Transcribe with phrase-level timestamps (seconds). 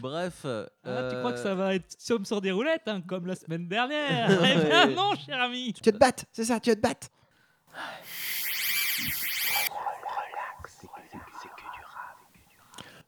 [0.00, 0.46] Bref.
[0.84, 3.34] Ah, tu crois que ça euh, va être somme sur des roulettes, hein, comme la
[3.34, 6.76] semaine dernière Eh bien non, cher ami Tu vas te battre, c'est ça, tu vas
[6.76, 7.08] te battre.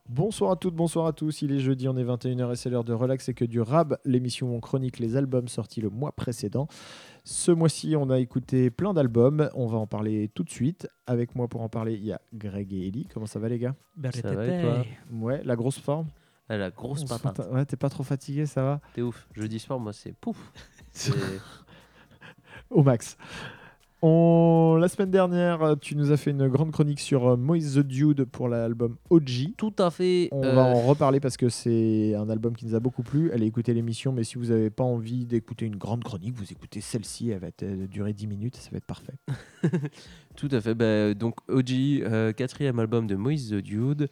[0.09, 1.43] Bonsoir à toutes, bonsoir à tous.
[1.43, 3.99] Il est jeudi, on est 21h et c'est l'heure de Relax et que du rab,
[4.07, 6.67] l'émission où on chronique les albums sortis le mois précédent.
[7.25, 9.51] Ce mois-ci, on a écouté plein d'albums.
[9.53, 10.89] On va en parler tout de suite.
[11.07, 13.07] Avec moi pour en parler, il y a Greg et Ellie.
[13.13, 13.75] Comment ça va, les gars?
[14.15, 14.83] Ça va et toi?
[15.13, 16.07] Ouais, la grosse forme
[16.49, 17.49] ah, la grosse patate.
[17.51, 18.81] Ouais, t'es pas trop fatigué, ça va?
[18.95, 19.27] T'es ouf.
[19.35, 20.39] Jeudi soir, moi, c'est pouf.
[22.71, 23.17] Au max.
[24.01, 24.77] On...
[24.81, 28.25] La semaine dernière, tu nous as fait une grande chronique sur euh, Moise the Dude
[28.25, 29.55] pour l'album OG.
[29.57, 30.29] Tout à fait.
[30.31, 33.33] On euh, va en reparler parce que c'est un album qui nous a beaucoup plu.
[33.33, 36.81] Allez écouter l'émission, mais si vous n'avez pas envie d'écouter une grande chronique, vous écoutez
[36.81, 37.31] celle-ci.
[37.31, 39.15] Elle va être, euh, durer 10 minutes, ça va être parfait.
[40.37, 40.75] Tout à fait.
[40.75, 44.09] Bah, donc OG, euh, quatrième album de Moïse the Dude.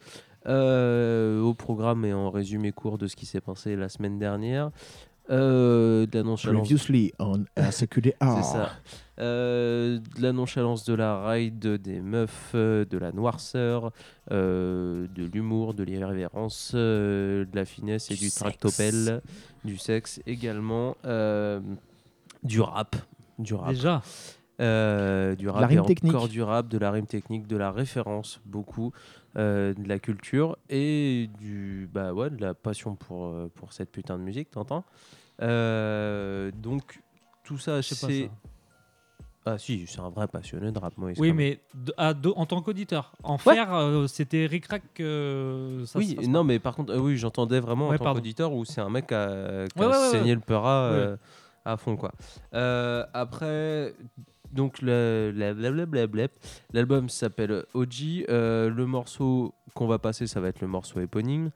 [0.47, 4.71] Euh, au programme et en résumé court de ce qui s'est passé la semaine dernière.
[5.29, 6.61] Euh, de la nonchalance.
[6.61, 8.13] Previously on SQDR.
[8.21, 8.71] C'est ça.
[9.19, 13.91] Euh, de la nonchalance de la ride, des meufs, euh, de la noirceur,
[14.31, 19.21] euh, de l'humour, de l'irrévérence, euh, de la finesse et Du du, tractopelle,
[19.65, 21.59] du sexe également, euh,
[22.43, 22.95] du rap.
[23.37, 23.69] Du rap.
[23.69, 24.01] Déjà,
[24.59, 26.15] Euh, du rap La rime et technique.
[26.15, 28.91] encore du rap, de la rime technique, de la référence beaucoup,
[29.37, 33.91] euh, de la culture et du bah ouais de la passion pour euh, pour cette
[33.91, 34.83] putain de musique, t'entends?
[35.41, 37.01] Euh, Donc
[37.43, 38.33] tout ça, je sais pas ça.
[39.45, 41.11] ah si, c'est un vrai passionné de rap moi.
[41.17, 41.61] Oui, mais
[41.95, 43.13] à deux- en tant qu'auditeur.
[43.23, 44.81] En faire, euh, c'était ric-rac.
[44.99, 48.13] euh, ça se oui, non, mais par contre, euh, oui, j'entendais vraiment Ouais, en tant
[48.13, 50.35] qu'auditeur où c'est un mec qui a, qui Ouais, a ouais, ouais, saigné ouais.
[50.35, 51.17] le peura euh,
[51.63, 52.11] à fond, quoi.
[52.53, 53.93] Euh, après,
[54.53, 55.31] donc, le-
[56.73, 58.25] l'album s'appelle OG.
[58.29, 61.51] Euh, le morceau qu'on va passer, ça va être le morceau éponyme.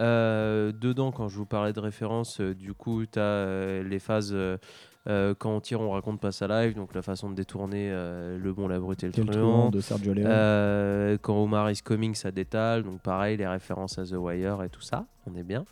[0.00, 4.34] Euh, dedans, quand je vous parlais de référence, euh, du coup, tu as les phases.
[5.06, 8.66] quand on tire, on raconte pas sa live, donc la façon de détourner le bon,
[8.68, 9.68] la brute et le Quel truand.
[9.70, 11.18] de Sergio Leone.
[11.22, 12.82] Quand Omar is coming, ça détale.
[12.84, 15.64] Donc pareil, les références à The Wire et tout ça, on est bien.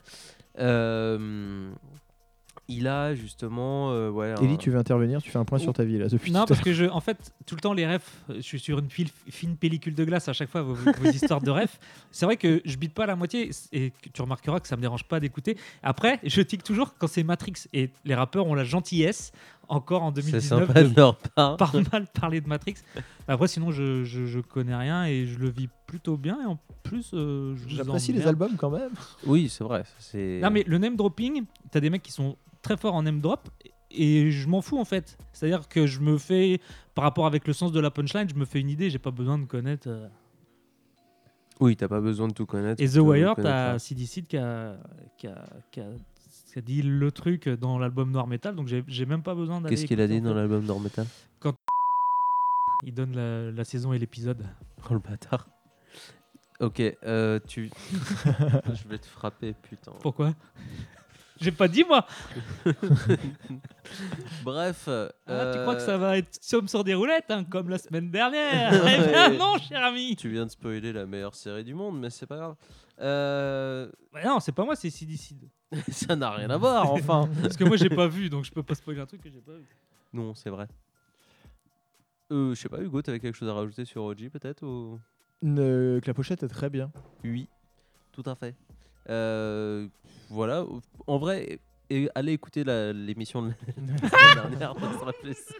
[2.70, 4.34] Euh, il a justement, euh, ouais.
[4.40, 6.44] Ellie, un- tu veux intervenir Tu fais un point sur ta vie là depuis Non,
[6.46, 9.10] parce que je, en fait, tout le temps, les refs, je suis sur une file-
[9.28, 11.78] fine pellicule de glace à chaque fois, vos, vos histoires de refs.
[12.10, 15.04] C'est vrai que je bite pas la moitié et tu remarqueras que ça me dérange
[15.04, 15.56] pas d'écouter.
[15.82, 19.32] Après, je tique toujours quand c'est Matrix et les rappeurs ont la gentillesse,
[19.68, 21.56] encore en c'est 2019, sympa de de leur part.
[21.56, 22.74] pas mal parler de Matrix.
[23.28, 26.38] Après, sinon, je, je, je connais rien et je le vis plutôt bien.
[26.42, 28.90] Et en plus, euh, J'apprécie les albums quand même.
[29.26, 29.84] Oui, c'est vrai.
[30.14, 33.48] Non, mais le name dropping, t'as des mecs qui sont très forts en name drop
[33.90, 35.18] et je m'en fous en fait.
[35.32, 36.60] C'est-à-dire que je me fais,
[36.94, 39.10] par rapport avec le sens de la punchline, je me fais une idée, j'ai pas
[39.10, 39.88] besoin de connaître.
[39.88, 40.08] euh.
[41.60, 42.82] Oui, t'as pas besoin de tout connaître.
[42.82, 43.78] Et The Wire, t'as ça.
[43.78, 44.76] CD Seed qui a,
[45.16, 45.84] qui, a, qui, a,
[46.52, 49.74] qui a dit le truc dans l'album Noir Metal, donc j'ai même pas besoin d'aller.
[49.74, 51.06] Qu'est-ce qu'il a dit dans l'album Nord Metal?
[52.84, 54.44] Il donne la, la saison et l'épisode.
[54.90, 55.46] Oh le bâtard.
[56.58, 57.70] Ok, euh, tu.
[58.74, 59.92] Je vais te frapper, putain.
[60.00, 60.34] Pourquoi?
[61.42, 62.06] J'ai pas dit moi
[64.44, 64.88] Bref.
[64.88, 67.78] Ah, Tu crois que euh, ça va être somme sur des roulettes, hein, comme la
[67.78, 69.36] semaine dernière Eh bien Ouais.
[69.36, 72.36] non, cher ami Tu viens de spoiler la meilleure série du monde, mais c'est pas
[72.36, 72.54] grave.
[73.00, 75.18] Euh, Bah Non, c'est pas moi, c'est Seed.
[75.90, 77.28] ça n'a rien à voir, enfin.
[77.42, 79.40] Parce que moi j'ai pas vu, donc je peux pas spoiler un truc que j'ai
[79.40, 79.66] pas vu.
[80.12, 80.68] Non, c'est vrai.
[82.30, 84.98] Euh, je sais pas, Hugo, t'avais quelque chose à rajouter sur OG peut-être ou...
[85.44, 86.90] Euh, que la pochette est très bien.
[87.24, 87.48] Oui,
[88.12, 88.54] tout à fait.
[89.08, 89.88] Euh,
[90.30, 90.64] voilà,
[91.06, 91.58] en vrai,
[91.90, 93.48] et, allez écouter la- l'émission de
[94.02, 95.56] la semaine dernière, ça sera plaisir.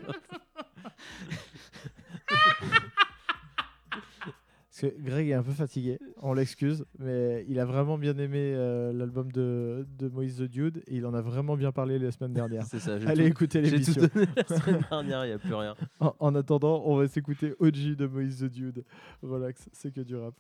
[4.75, 8.55] Parce que Greg est un peu fatigué, on l'excuse, mais il a vraiment bien aimé
[8.57, 12.11] euh, l'album de, de Moïse the Dude et il en a vraiment bien parlé la
[12.11, 12.65] semaine dernière.
[12.65, 14.03] C'est ça, j'ai Allez tout, écouter j'ai tout l'émission.
[14.15, 15.75] donné la semaine dernière, il n'y a plus rien.
[16.01, 18.83] En, en attendant, on va s'écouter OG de Moïse the Dude.
[19.23, 20.35] Relax, c'est que du rap.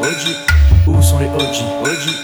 [0.00, 0.36] OG
[0.86, 2.14] Où sont les OG OG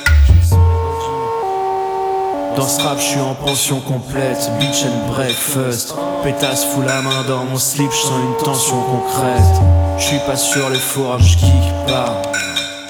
[2.57, 5.95] Dans ce rap, je suis en pension complète, bitch and breakfast.
[6.23, 9.61] Pétasse fout la main dans mon slip, je sens une tension concrète.
[9.99, 12.23] Je suis pas sur les fours, je kick pas.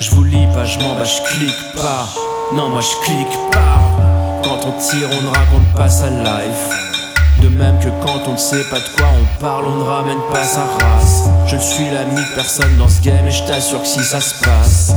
[0.01, 2.07] Je vous lis pas, je m'en bats, je clique pas.
[2.53, 3.81] Non, moi je clique pas.
[4.43, 6.94] Quand on tire, on ne raconte pas sa life.
[7.45, 10.21] De même que quand on ne sait pas de quoi on parle, on ne ramène
[10.33, 11.25] pas sa race.
[11.47, 14.43] Je suis l'ami de personne dans ce game et je t'assure que si ça se
[14.43, 14.95] passe.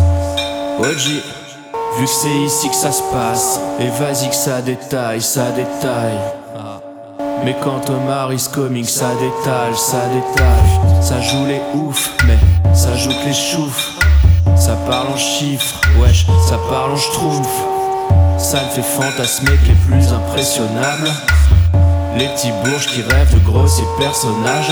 [0.80, 1.24] OG,
[2.00, 3.60] vu que c'est ici que ça se passe.
[3.82, 6.20] Et vas-y que ça détaille, ça détaille.
[7.44, 11.02] Mais quand Omar is coming, ça détale, ça détale.
[11.04, 12.38] Ça joue les ouf, mais
[12.74, 13.92] ça joue que les choufs.
[14.56, 17.50] Ça parle en chiffres, wesh, ça parle en schtroumpf.
[18.38, 21.12] Ça me fait fantasmer que les plus impressionnables.
[22.18, 24.72] Les petits bourges qui rêvent de grossiers personnages.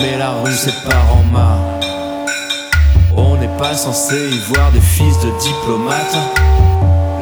[0.00, 1.60] Mais la rue c'est pas en main.
[3.16, 6.16] On n'est pas censé y voir des fils de diplomates.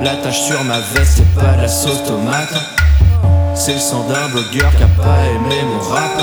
[0.02, 2.54] La tache sur ma veste c'est pas la sauce tomate.
[3.54, 6.22] C'est le sang d'un blogueur qui a pas aimé mon rap.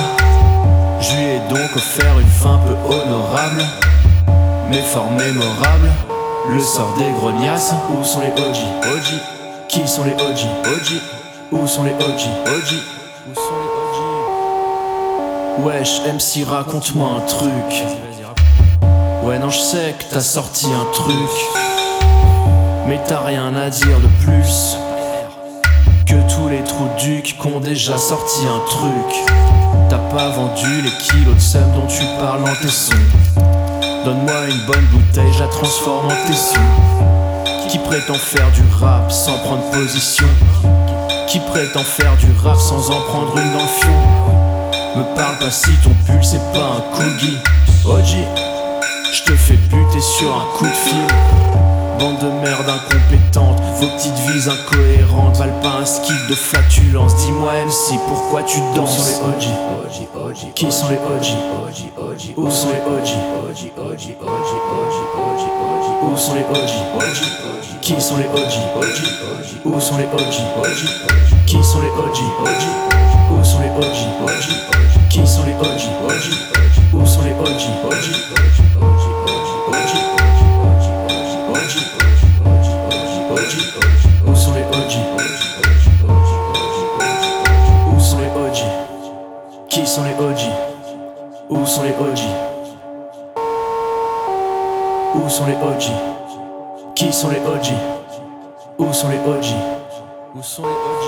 [0.99, 3.65] Je lui ai donc offert une fin peu honorable,
[4.71, 5.91] mais fort mémorable.
[6.49, 8.57] Le sort des grognasses, où sont les OG
[8.95, 10.99] OG Qui sont les OG OG
[11.51, 12.79] Où sont les OG OG
[13.27, 13.69] Où sont les
[15.63, 17.83] OG Wesh, MC, raconte-moi un truc.
[19.23, 21.15] Ouais, non, je sais que t'as sorti un truc,
[22.87, 24.77] mais t'as rien à dire de plus
[26.05, 29.15] que tous les trous ducs qu'ont déjà sorti un truc.
[29.89, 32.93] T'as pas vendu les kilos de seum dont tu parles dans tes sons.
[34.05, 36.61] Donne-moi une bonne bouteille, je la transforme en tesson.
[37.69, 40.27] Qui prétend faire du rap sans prendre position?
[41.29, 45.51] Qui prétend faire du rap sans en prendre une dans le fion Me parle pas
[45.51, 47.37] si ton pull c'est pas un cookie
[47.85, 48.25] OG,
[49.13, 51.05] je te fais buter sur un coup de fil
[51.99, 57.13] Bande de merde incompétente, vos petites vies incohérentes valent pas un skill de flatulence.
[57.17, 59.43] Dis-moi MC, pourquoi tu danses Où sont les
[60.31, 61.27] OG Qui sont les OG
[62.37, 63.09] Où sont les OG
[66.01, 66.71] Où sont les OG
[67.81, 68.53] Qui sont les OG
[69.65, 70.23] Où sont les OG
[71.45, 72.17] Qui sont les OG
[73.29, 73.97] Où sont les OG
[75.09, 75.81] Qui sont les OG
[76.93, 78.68] Où sont les OG
[91.69, 92.19] sont les OG
[95.13, 95.83] Où sont les OG
[96.95, 97.67] Qui sont les OG
[98.79, 99.45] Où sont les OG
[100.35, 101.05] Où sont les OG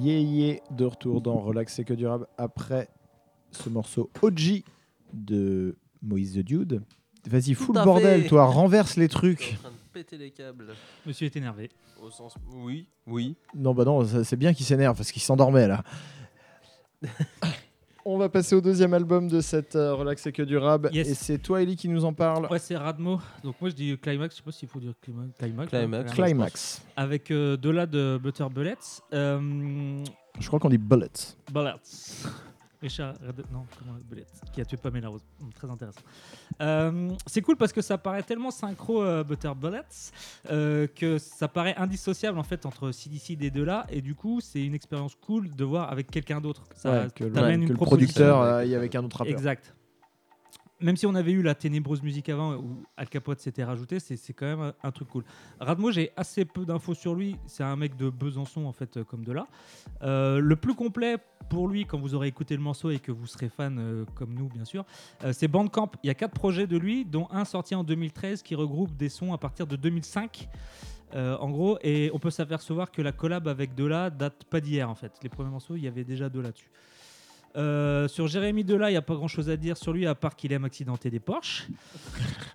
[0.00, 2.88] Yeah, yeah, de retour dans Relax c'est que durable après
[3.52, 4.64] ce morceau OG
[5.12, 6.82] de Moïse the Dude.
[7.28, 8.28] Vas-y, fous le bordel, fait.
[8.28, 9.58] toi, renverse les trucs.
[9.96, 10.74] Péter les câbles.
[11.06, 11.70] Monsieur est énervé.
[12.02, 12.34] Au sens.
[12.52, 13.34] Oui, oui.
[13.54, 15.82] Non, bah non, c'est bien qu'il s'énerve parce qu'il s'endormait là.
[18.04, 20.90] On va passer au deuxième album de cette euh, Relax c'est que durable.
[20.92, 21.08] Yes.
[21.08, 22.46] Et c'est toi, Ellie, qui nous en parle.
[22.50, 23.20] Ouais, c'est Radmo.
[23.42, 25.70] Donc moi je dis climax, je sais pas s'il faut dire clima- climax.
[25.70, 26.10] Climax.
[26.10, 26.82] hein, Climax.
[26.94, 28.74] Avec euh, de là de Butter Bullets.
[29.14, 30.04] Euh,
[30.38, 31.08] Je crois qu'on dit Bullets.
[31.50, 31.72] Bullets.
[32.82, 33.96] Richard Red- non, comment
[34.52, 35.22] qui a tué Pamela Rose.
[35.42, 36.00] Hum, Très intéressant.
[36.60, 39.82] Euh, c'est cool parce que ça paraît tellement synchro euh, Butter Bullets
[40.50, 44.40] euh, que ça paraît indissociable en fait entre CDC des deux là et du coup
[44.40, 46.64] c'est une expérience cool de voir avec quelqu'un d'autre.
[46.74, 49.32] Ça Ouais, que le, t'amène que le producteur euh, aille avec un autre rappeur.
[49.32, 49.74] Exact.
[50.80, 54.32] Même si on avait eu la ténébreuse musique avant où Al Capote s'était rajouté, c'est
[54.34, 55.24] quand même un, truc cool.
[55.58, 57.36] Radmo, j'ai assez peu d'infos sur lui.
[57.46, 59.46] C'est un mec de Besançon, en fait, comme de là.
[60.02, 61.16] Euh, le plus complet
[61.48, 64.34] pour lui, quand vous aurez écouté le morceau et que vous serez fan, euh, comme
[64.34, 64.84] nous, bien sûr,
[65.24, 65.92] euh, c'est Bandcamp.
[66.02, 69.08] Il y a quatre projets de lui, dont un sorti en 2013 qui regroupe des
[69.08, 70.48] sons à partir de 2005.
[71.14, 74.90] Euh, en gros, et on peut s'apercevoir que la collab avec Dela date pas d'hier
[74.90, 75.12] en fait.
[75.22, 76.70] Les premiers morceaux, il y avait déjà Dela dessus.
[77.56, 80.14] Euh, sur Jérémy Dela, il n'y a pas grand chose à dire sur lui à
[80.14, 81.66] part qu'il aime accidenter des Porsche.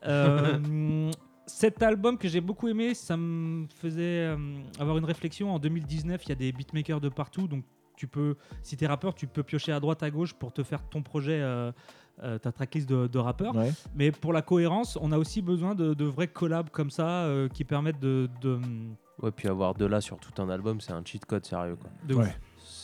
[0.04, 1.12] Euh,
[1.46, 4.36] cet album que j'ai beaucoup aimé, ça me faisait euh,
[4.80, 5.54] avoir une réflexion.
[5.54, 7.64] En 2019, il y a des beatmakers de partout, donc
[7.96, 10.82] tu peux, si t'es rappeur, tu peux piocher à droite à gauche pour te faire
[10.90, 11.72] ton projet, euh,
[12.24, 13.56] euh, ta tracklist de, de rappeur.
[13.56, 13.72] Ouais.
[13.94, 17.48] Mais pour la cohérence, on a aussi besoin de, de vrais collabs comme ça euh,
[17.48, 18.60] qui permettent de, de,
[19.22, 21.76] Ouais, puis avoir de là sur tout un album, c'est un cheat code sérieux.
[21.76, 21.92] Quoi.
[22.08, 22.24] de Ouais.
[22.24, 22.40] ouf.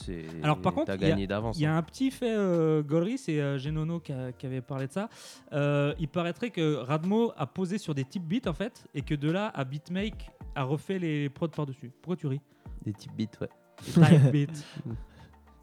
[0.06, 0.25] C'est...
[0.44, 1.77] Alors, par contre, il y a- y hein.
[1.77, 5.10] un petit fait euh, gaulerie, c'est euh, Genono qui, a- qui avait parlé de ça.
[5.54, 9.16] Euh, il paraîtrait que Radmo a posé sur des types beats en fait, et que
[9.16, 11.92] de là à Beatmake a refait les prods par-dessus.
[12.01, 12.42] Pourquoi tu ris?
[12.86, 13.50] Des types beats, ouais.
[13.84, 14.63] Type beats.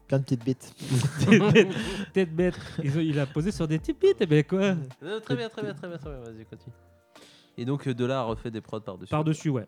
[0.07, 0.71] Plein de petites bêtes.
[2.13, 2.59] Tête bête.
[2.83, 4.75] Il a posé sur des types beats, et ben quoi?
[5.01, 6.19] Non, très bien, très bien, très bien, très bien.
[6.19, 6.75] Vas-y, continue.
[7.57, 9.09] Et donc, euh, de là a refait des prods par-dessus.
[9.09, 9.65] Par-dessus, ouais.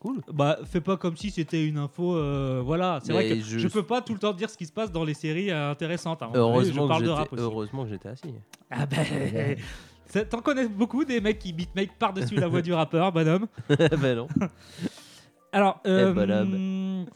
[0.00, 0.20] Cool.
[0.32, 2.14] Bah, fais pas comme si c'était une info.
[2.16, 3.58] euh, voilà, c'est vrai que je...
[3.58, 5.72] je- peux pas tout le temps dire ce qui se passe dans les séries euh,
[5.72, 6.22] intéressantes.
[6.22, 6.30] hein.
[6.34, 7.42] Heureusement, je parle que de j'étais- rap aussi.
[7.42, 8.34] heureusement que j'étais assis.
[8.70, 9.56] Ah ben.
[10.06, 13.46] ça- T'en connais beaucoup des mecs qui beatmake par-dessus la voix du rappeur, bonhomme.
[13.68, 14.28] ben non.
[15.52, 17.06] Alors, euh, bonhomme.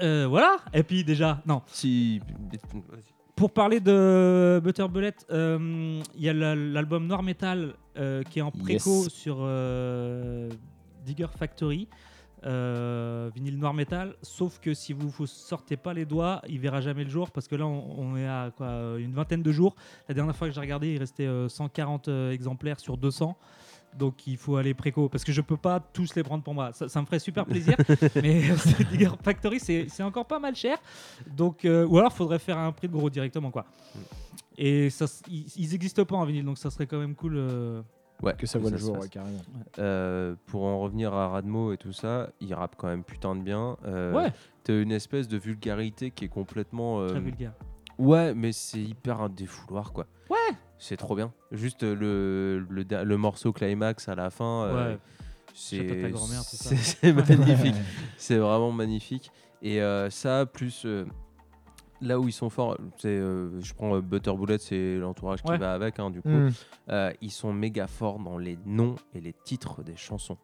[0.00, 0.56] euh, voilà.
[0.74, 1.62] Et puis déjà, non.
[1.66, 2.20] Si.
[3.36, 8.38] Pour parler de Butter Bullet, euh, il y a la- l'album Noir Metal euh, qui
[8.40, 9.08] est en préco Yes.
[9.08, 10.48] sur euh,
[11.04, 11.88] Digger Factory.
[12.44, 16.80] euh, vinyle noir métal, sauf que si vous vous sortez pas les doigts, il verra
[16.80, 19.52] jamais le jour parce que là on, on est à quoi, euh, une vingtaine de
[19.52, 19.76] jours.
[20.08, 23.36] La dernière fois que j'ai regardé, il restait euh, 140 euh, exemplaires sur 200.
[23.96, 26.72] Donc il faut aller préco parce que je peux pas tous les prendre pour moi.
[26.72, 27.76] Ça, ça me ferait super plaisir,
[28.16, 28.42] mais
[28.90, 30.78] Digger Factory c'est encore pas mal cher.
[31.36, 33.66] Donc euh, ou alors faudrait faire un prix de gros directement quoi.
[34.58, 37.34] Et ça, s- ils, ils existent pas en vinyle donc ça serait quand même cool.
[37.36, 37.82] euh,
[38.22, 39.40] Ouais, Que ça voit le jour, ouais, carrément.
[39.78, 43.40] Euh, pour en revenir à Radmo et tout ça, il rappe quand même putain de
[43.42, 43.76] bien.
[43.84, 44.32] Euh, Ouais,
[44.64, 47.00] T'as une espèce de vulgarité qui est complètement.
[47.00, 47.52] euh, très vulgaire.
[47.98, 50.06] Ouais, mais c'est hyper un défouloir quoi.
[50.30, 50.36] Ouais.
[50.78, 51.32] C'est trop bien.
[51.50, 54.72] Juste le, le, le morceau climax à la fin.
[54.72, 54.98] Ouais.
[55.54, 55.78] c'est
[57.12, 57.74] magnifique.
[58.16, 59.30] c'est vraiment magnifique.
[59.62, 60.86] Et ça, plus
[62.02, 65.50] là où ils sont forts, c'est, euh, je prends euh, Butter Bullet, c'est l'entourage qui
[65.50, 65.58] Ouais.
[65.58, 66.28] va avec, hein, du coup.
[66.28, 66.50] Hmm.
[66.90, 70.36] Euh, ils sont méga forts dans les noms et les titres des chansons.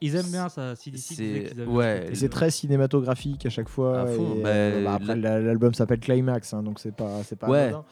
[0.00, 0.74] Ils aiment bien ça.
[0.76, 4.00] CDC C'est- ouais, c'est très cinématographique à chaque fois.
[4.00, 7.22] À fond, et, bah, euh, bah, après, la- l'album s'appelle Climax, hein, donc c'est pas,
[7.22, 7.60] c'est pas Ouais.
[7.68, 7.84] anodin.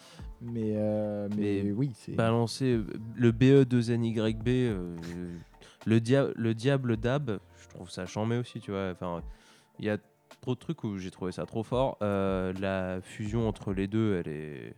[0.43, 2.13] Mais, euh, mais, Mais oui, c'est.
[2.13, 4.97] Balancer euh, le BE2NYB, euh,
[5.87, 8.91] le, dia le Diable Dab, je trouve ça chambé aussi, tu vois.
[8.93, 9.23] Enfin,
[9.79, 9.99] il y a
[10.43, 11.97] trop de trucs où j'ai trouvé ça trop fort.
[12.03, 14.75] Euh, la fusion entre les deux, elle est,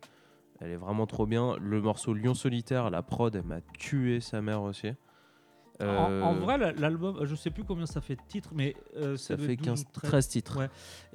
[0.60, 1.56] elle est vraiment trop bien.
[1.60, 4.90] Le morceau Lion Solitaire, la prod, elle m'a tué sa mère aussi.
[5.80, 8.76] En, Euh, en vrai, la- l'album, je sais plus combien ça fait de titres, mais
[8.96, 10.10] euh, ça fait être 12 15, ou 13.
[10.10, 10.58] 13 titres.
[10.60, 10.68] Ouais.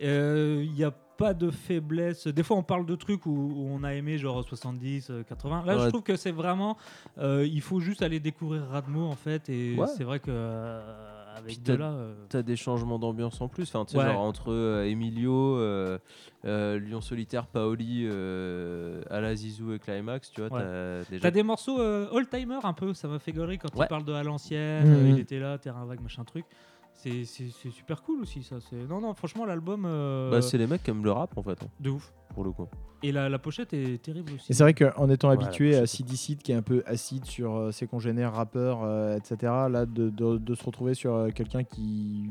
[0.04, 2.28] Euh, Il n'y a pas de faiblesse.
[2.28, 5.64] Des fois, on parle de trucs où, où on a aimé genre 70, euh, 80.
[5.66, 5.90] Là, je Ouais.
[5.90, 6.76] trouve que c'est vraiment.
[7.22, 9.48] il faut juste aller découvrir Radmo en fait.
[9.50, 9.88] Et Ouais.
[9.96, 10.30] c'est vrai que
[11.40, 11.90] avec Puis de t'as- là.
[11.92, 14.06] euh, T'as des changements d'ambiance en plus, enfin, tu sais, Ouais.
[14.06, 15.98] genre entre euh, Emilio, euh,
[16.46, 20.62] euh, Lion Solitaire, Paoli, euh, Alazizou et Climax, tu vois, Ouais.
[20.64, 23.86] t'as déjà T'as des morceaux old-timer un peu, ça m'a fait gaulerie quand Ouais.
[23.86, 26.46] il parle de à l'ancienne, euh, il était là, terrain vague, machin truc.
[27.02, 27.24] C'est
[27.72, 28.58] super cool aussi ça.
[28.70, 31.44] c'est- Non, non, franchement, l'album, euh, Bah, c'est les mecs qui aiment le rap en
[31.44, 32.12] fait, hein, de ouf.
[32.34, 32.68] pour le coup.
[33.04, 34.52] Et la, la pochette est terrible aussi.
[34.52, 37.56] Et c'est vrai qu'en étant Ouais, habitué à Seed qui est un peu acide sur
[37.56, 39.38] euh, ses congénères rappeurs, euh, etc.,
[39.70, 42.30] là, de, de- de se retrouver sur euh, quelqu'un qui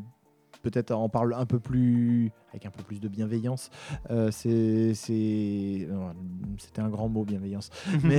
[0.61, 3.71] peut-être en parle un peu plus, avec un peu plus de bienveillance,
[4.11, 4.93] euh, c'est.
[6.59, 7.71] C'était un grand mot, bienveillance.
[8.05, 8.19] Mais,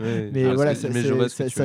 [0.00, 0.30] Ouais.
[0.32, 1.02] mais Ah, voilà, ça, mais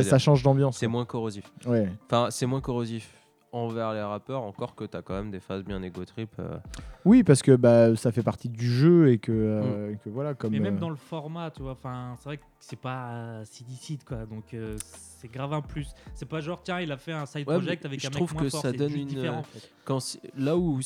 [0.03, 0.77] ça- change d'ambiance.
[0.77, 1.49] C'est moins corrosif.
[1.65, 1.87] Ouais.
[2.07, 3.13] Enfin, c'est moins corrosif
[3.55, 6.29] envers les rappeurs, encore que t'as quand même des phases bien égo trip.
[6.39, 6.57] euh.
[7.05, 10.33] Oui, parce que bah, ça fait partie du jeu et que, euh, et que voilà,
[10.33, 10.51] comme.
[10.51, 13.45] Mais même euh, dans le format, tu vois, enfin, c'est vrai que c'est pas euh,
[13.45, 13.73] CD
[14.05, 15.93] quoi, donc euh, c'est grave un plus.
[16.13, 18.17] C'est pas genre, tiens, il a fait un side Ouais, project avec je un mec
[18.17, 19.69] trouve moins que fort, ça c'est donne juste une, différent, euh, en fait.
[19.85, 19.99] Quand
[20.35, 20.79] là où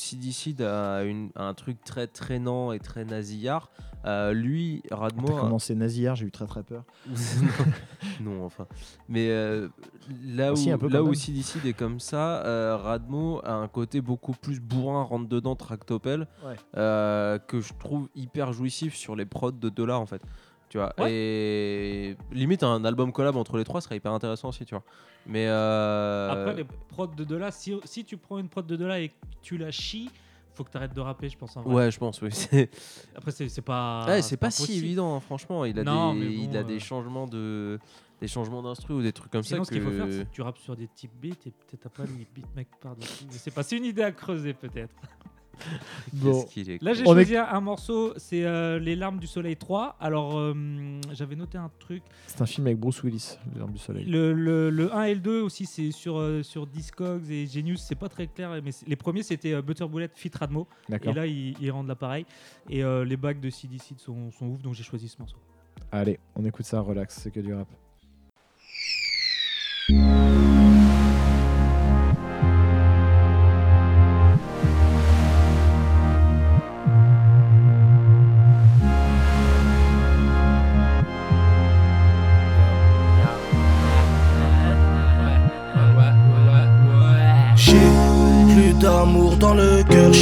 [0.62, 3.70] a, une- a un truc très traînant et très nasillard,
[4.04, 5.26] euh, lui, Radmo.
[5.28, 6.84] T'as a- commencé nasillard, j'ai eu très très peur.
[8.20, 8.66] non, enfin.
[9.08, 9.68] Mais euh,
[10.24, 11.14] là, Aussi, où, un peu là quand où.
[11.14, 16.26] CDC est comme ça, euh, Radmo a un côté beaucoup plus bourrin, rentre dedans, tractopelle,
[16.44, 16.56] Ouais.
[16.76, 20.22] euh, que je trouve hyper jouissif sur les prods de dollars en fait.
[20.68, 21.10] Tu vois, Ouais.
[21.12, 24.84] et limite un album collab entre les trois serait hyper intéressant aussi, tu vois.
[25.26, 29.00] Mais euh, Après, les prods de Dola, si, si tu prends une prod de Dola
[29.00, 30.10] et que tu la chies,
[30.60, 31.56] faut que tu arrêtes de rapper, je pense.
[31.56, 31.74] En vrai.
[31.74, 32.28] ouais, je pense, oui.
[33.16, 34.04] Après, c'est pas.
[34.06, 35.64] ouais, c'est pas si évident, hein, franchement.
[35.64, 37.78] Il a Non, des, mais bon, il a euh, des changements de,
[38.20, 40.24] des changements d'instru ou des trucs comme Sinon, ça ce qu'il faut faire, que- c'est
[40.26, 43.24] que tu rappes sur des types beats et peut-être pas les beatmakers par-dessus.
[43.32, 44.94] Je sais pas, c'est une idée à creuser peut-être.
[46.12, 46.44] Bon.
[46.56, 49.96] Est Là, j'ai On choisi un morceau, c'est euh, Les larmes du soleil 3.
[50.00, 50.54] Alors, euh,
[51.12, 52.02] j'avais noté un truc.
[52.26, 54.04] C'est un film avec Bruce Willis, Les Armes du Soleil.
[54.04, 57.80] Le, le, le 1 et le 2 aussi, c'est sur, euh, sur Discogs et Genius,
[57.82, 58.60] c'est pas très clair.
[58.64, 60.66] Mais les premiers, c'était euh, Butter Bullet, Fit Radmo.
[61.02, 62.26] Et là, ils, ils rendent l'appareil.
[62.68, 65.36] Et euh, les bacs de CDC sont, sont ouf, donc j'ai choisi ce morceau.
[65.92, 67.68] Allez, on écoute ça, relax, c'est que du rap.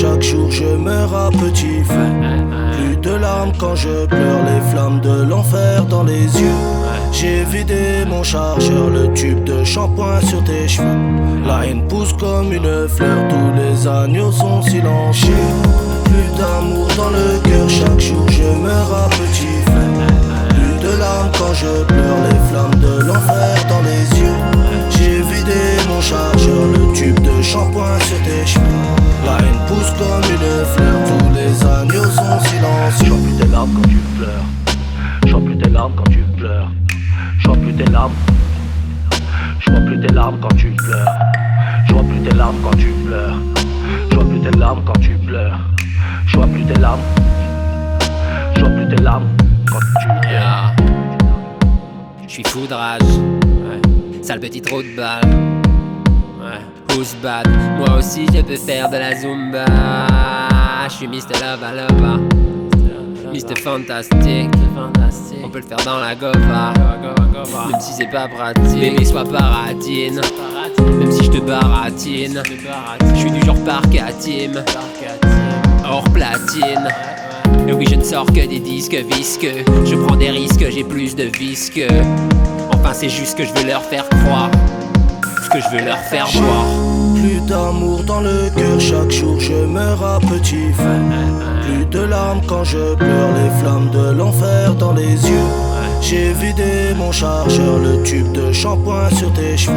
[0.09, 2.09] Chaque jour je meurs à petit feu.
[2.73, 6.61] Plus de larmes quand je pleure les flammes de l'enfer dans les yeux.
[7.13, 10.87] J'ai vidé mon chargeur, le tube de shampoing sur tes cheveux.
[11.47, 15.49] La haine pousse comme une fleur, tous les agneaux sont silencieux.
[16.05, 19.89] Plus d'amour dans le cœur, chaque jour je meurs à petit feu.
[20.51, 24.59] Plus de larmes quand je pleure, les flammes de l'enfer dans les yeux.
[25.49, 28.65] Vidé mon chargeur, le tube de shampoing sur tes cheveux.
[29.25, 33.07] La haine pousse comme une fleur, tous les agneaux sont silencieux.
[33.07, 34.45] Je vois plus tes larmes quand tu pleures.
[35.27, 36.71] Je vois plus tes larmes quand tu pleures.
[37.39, 38.13] Je vois plus tes larmes.
[39.61, 41.19] Je vois plus tes larmes quand tu pleures.
[41.87, 43.39] Je vois plus tes larmes quand tu pleures.
[44.11, 45.59] Je vois plus tes larmes quand tu pleures.
[46.27, 47.01] Je vois plus tes larmes.
[48.55, 49.29] Je vois plus tes larmes
[49.71, 50.31] quand tu pleures.
[50.31, 50.75] Yeah.
[52.27, 53.81] Je suis foudrage, ouais.
[54.23, 55.25] Sale petit trou de balle.
[56.41, 56.97] Ouais.
[56.97, 57.47] Who's bad?
[57.79, 59.65] Moi aussi je peux faire de la zumba.
[60.89, 61.41] Je suis Mr.
[61.41, 62.19] Lava Lava.
[63.33, 63.57] Mr.
[63.63, 64.51] Fantastique.
[65.45, 66.73] On peut le faire dans la gova.
[67.71, 68.81] Même si c'est pas pratique.
[68.81, 70.21] Bébé, sois paratine.
[70.99, 72.43] Même si je te baratine.
[73.15, 74.63] Je suis du genre parc à team.
[75.85, 76.89] Hors platine.
[77.67, 79.65] Et oui, je ne sors que des disques visqueux.
[79.85, 81.71] Je prends des risques, j'ai plus de vis
[82.93, 84.51] c'est juste que je veux leur faire croire.
[85.45, 86.65] Ce que je veux leur faire voir.
[87.15, 91.01] Plus d'amour dans le cœur, chaque jour je meurs à petit feu.
[91.63, 95.49] Plus de larmes quand je pleure, les flammes de l'enfer dans les yeux.
[96.01, 99.75] J'ai vidé mon chargeur, le tube de shampoing sur tes cheveux.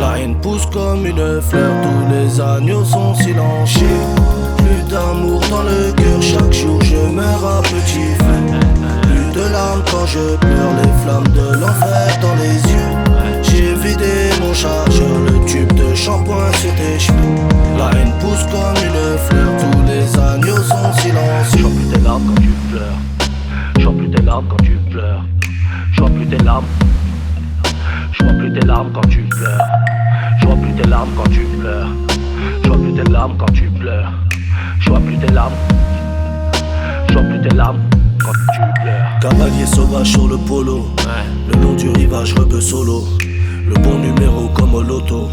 [0.00, 3.86] La haine pousse comme une fleur, tous les agneaux sont silencieux.
[4.58, 8.31] Plus d'amour dans le cœur, chaque jour je meurs à petit feu.
[9.90, 12.92] Quand je pleure, les flammes de l'enfer dans les yeux.
[13.42, 17.18] J'ai vidé mon chargeur, le tube de shampoing sur tes cheveux.
[17.78, 21.62] La haine pousse comme une fleur, tous les agneaux sont silencieux.
[21.62, 22.98] vois plus tes larmes quand tu pleures.
[23.78, 25.24] Je vois plus tes larmes quand tu pleures.
[25.92, 26.66] Je vois plus tes larmes.
[28.12, 29.66] Je plus tes larmes quand tu pleures.
[30.40, 31.88] Je vois plus tes larmes quand tu pleures.
[32.62, 34.12] Je vois plus tes larmes quand tu pleures.
[34.80, 35.52] Je vois plus tes larmes.
[37.08, 37.80] Je plus tes larmes
[38.24, 39.18] quand tu pleures.
[39.20, 40.86] Cavalier sauvage sur le polo,
[41.48, 43.04] le long du rivage rebeu solo.
[43.66, 45.28] Le bon numéro comme au loto.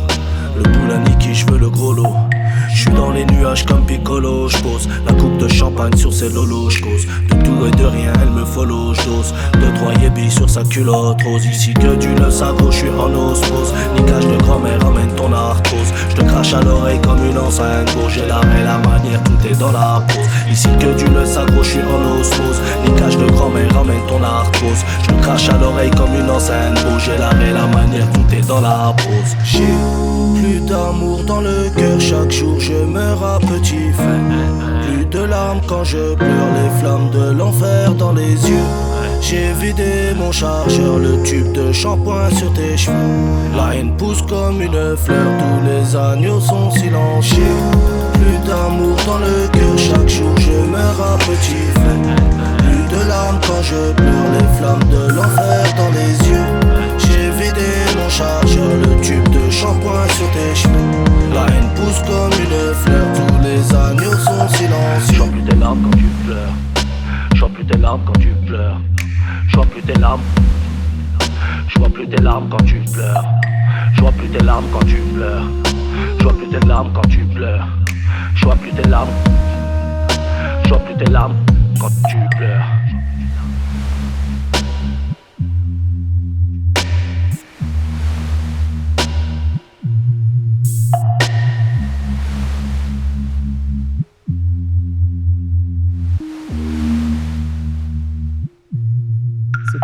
[0.56, 2.16] Le boule à Niki, je veux le gros lot.
[2.74, 6.30] Je suis dans les nuages comme Piccolo, je pose la coupe de champagne sur ses
[6.30, 7.08] lolos, je cause
[7.80, 11.46] de rien, elle me follow, je dose deux trois yébis sur sa culotte rose.
[11.46, 13.74] Ici que du le sago, je suis en osmose.
[13.96, 15.94] Niquage de grand-mère, ramène ton arthrose.
[16.10, 17.90] Je te crache à l'oreille comme une enceinte.
[18.10, 20.28] J'ai l'art et la manière, tout est dans la pose.
[20.52, 22.62] Ici que du le sago, je suis en osmose.
[22.86, 24.84] Niquage de grand-mère, ramène ton arthrose.
[25.04, 26.86] Je te crache à l'oreille comme une enceinte.
[27.00, 29.36] J'ai l'art et la manière, tout est dans la pose.
[29.44, 29.74] J'ai
[30.36, 34.49] plus d'amour dans le cœur, chaque jour je meurs à petit feu.
[35.10, 38.68] Plus de larmes quand je pleure, les flammes de l'enfer dans les yeux.
[39.22, 42.96] J'ai vidé mon chargeur, le tube de shampoing sur tes cheveux.
[43.56, 47.58] La haine pousse comme une fleur, tous les agneaux sont silencieux.
[48.14, 51.98] Plus d'amour dans le cœur, chaque jour je meurs à petit feu.
[52.60, 56.46] Plus de larmes quand je pleure, les flammes de l'enfer dans les yeux.
[57.00, 57.79] J'ai vidé
[58.10, 60.74] mon chargeur, le tube de shampoing sur tes cheveux.
[61.34, 65.18] La haine pousse comme une fleur, tous les agneaux sont Je silencieux.
[65.18, 66.54] vois plus tes larmes quand tu pleures.
[67.36, 68.82] Je vois plus tes larmes quand tu pleures.
[69.48, 70.22] Je vois plus tes larmes.
[71.68, 73.26] Je vois plus tes larmes quand tu pleures.
[73.96, 75.44] Je vois plus tes larmes quand tu pleures.
[76.18, 77.68] Je vois plus tes larmes quand tu pleures.
[78.36, 79.10] Je vois plus tes larmes.
[80.64, 81.36] Je vois plus tes larmes
[81.80, 82.66] quand tu pleures.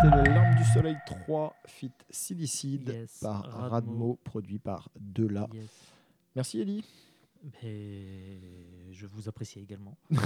[0.01, 3.69] C'était le Larme du Soleil 3 fit Silicide Yes, par Radmo.
[3.69, 5.47] Radmo, produit par Dela.
[5.53, 5.69] Yes.
[6.35, 6.83] Merci Ellie.
[7.63, 8.39] Et
[8.91, 9.95] je vous apprécie également.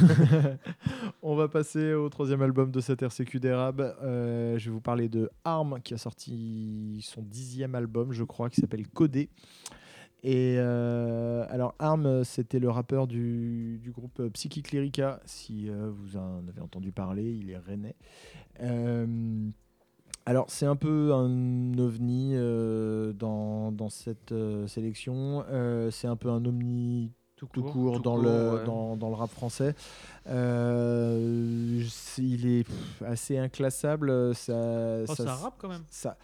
[1.21, 3.93] On va passer au troisième album de cette RCQ d'Érable.
[4.01, 8.49] Euh, je vais vous parler de Arm qui a sorti son dixième album, je crois,
[8.49, 9.29] qui s'appelle Codé.
[10.21, 16.17] Et euh, alors Arm, c'était le rappeur du, du groupe Psychic Lyrica, si euh, vous
[16.17, 17.95] en avez entendu parler, il est rennais.
[18.61, 19.47] Euh,
[20.25, 22.33] alors c'est un peu un ovni
[23.15, 24.33] dans, dans cette
[24.67, 25.45] sélection.
[25.91, 28.63] C'est un peu un omni tout court, tout dans, court, le, ouais.
[28.65, 29.73] dans, dans le rap français.
[32.17, 34.35] Il est pff, assez inclassable.
[34.35, 35.83] Ça, Oh, ça- ça rappe quand même.
[35.89, 36.17] ça-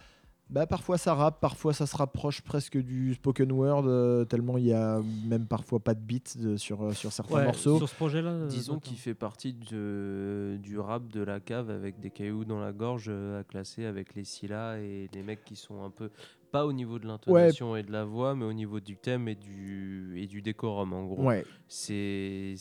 [0.48, 4.66] Bah, parfois ça rappe, parfois ça se rapproche presque du spoken word, euh, tellement il
[4.66, 7.78] y a même parfois pas de beat de- sur, euh, sur certains Ouais, morceaux.
[7.78, 8.30] Sur ce projet-là.
[8.30, 12.60] euh, Disons qu'il fait partie de- du rap de la cave avec des cailloux dans
[12.60, 16.10] la gorge euh, à classer avec les Scylla et les mecs qui sont un peu
[16.56, 19.34] pas au niveau de l'intonation et de la voix mais au niveau du thème et
[19.34, 21.22] du et du décorum en gros.
[21.24, 22.54] Ouais, C'est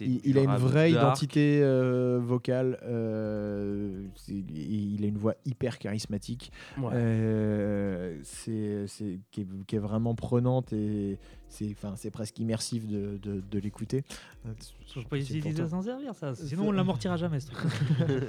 [0.00, 1.04] il, a une vraie dark.
[1.04, 6.52] identité euh, vocale, euh, il a une voix hyper charismatique.
[6.78, 6.90] Ouais.
[6.94, 11.18] Euh, c'est c'est- qui, est, qui est vraiment prenante et
[11.50, 14.04] c'est enfin, c'est presque immersif de, de, de l'écouter.
[14.46, 14.50] Euh,
[14.94, 16.34] Je peux essayer de s'en servir, ça.
[16.34, 17.70] Sinon, on l'amortira jamais, ce truc.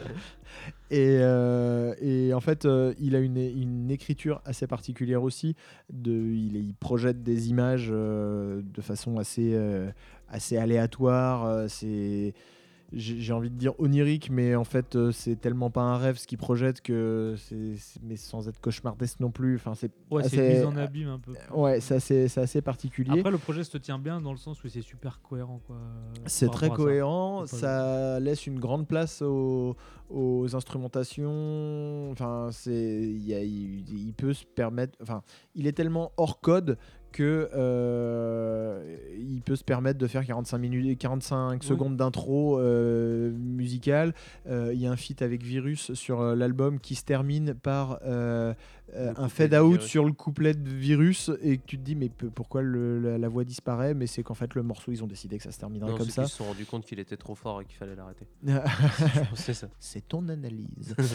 [0.89, 5.55] Et, euh, et en fait, euh, il a une, une écriture assez particulière aussi.
[5.89, 9.57] De, il, il projette des images euh, de façon assez,
[10.27, 11.69] assez aléatoire.
[11.69, 12.33] c'est
[12.93, 16.27] j'ai envie de dire onirique, mais en fait, euh, c'est tellement pas un rêve ce
[16.27, 17.73] qu'il projette que c'est,
[18.03, 19.55] mais sans être cauchemardesque non plus.
[19.55, 21.33] Enfin, c'est Ouais, c'est assez- mise en abîme un peu.
[21.53, 23.19] ouais, c'est assez, c'est assez particulier.
[23.19, 25.61] Après, le projet se tient bien dans le sens où c'est super cohérent.
[25.65, 25.77] quoi.
[26.25, 26.75] C'est très ça.
[26.75, 29.75] cohérent, ça laisse une grande place aux,
[30.09, 32.11] aux instrumentations.
[32.11, 34.97] Enfin, c'est, il peut se permettre.
[35.01, 35.21] Enfin,
[35.55, 36.77] il est tellement hors code
[37.11, 41.67] que euh, il peut se permettre de faire 45 minutes, 45 Oui.
[41.67, 44.13] secondes d'intro euh, musicale.
[44.47, 47.99] Euh, Il y a un feat avec Virus sur euh, l'album qui se termine par
[48.05, 48.53] euh,
[48.95, 52.09] un fade de out sur le couplet de Virus et que tu te dis mais
[52.09, 53.93] pourquoi le- la, la voix disparaît?
[53.93, 56.09] Mais c'est qu'en fait le morceau ils ont décidé que ça se terminerait Non, comme
[56.09, 56.23] ça.
[56.23, 58.27] qu'ils se sont rendus compte qu'il était trop fort et qu'il fallait l'arrêter.
[59.79, 60.95] c'est ton analyse.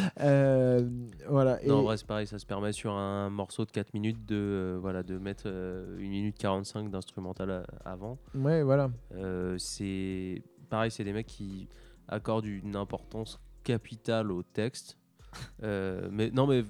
[1.28, 1.62] Voilà.
[1.62, 4.24] Et Non, en vrai, c'est pareil, ça se permet sur un morceau de 4 minutes
[4.26, 5.48] de, voilà, de mettre
[5.86, 8.18] 1 minute 45 d'instrumental à- avant.
[8.34, 8.90] ouais, voilà.
[9.14, 11.68] Euh, c'est pareil, c'est des mecs qui
[12.08, 14.98] accordent une importance capitale au texte.
[15.62, 16.62] Euh, mais non, mais.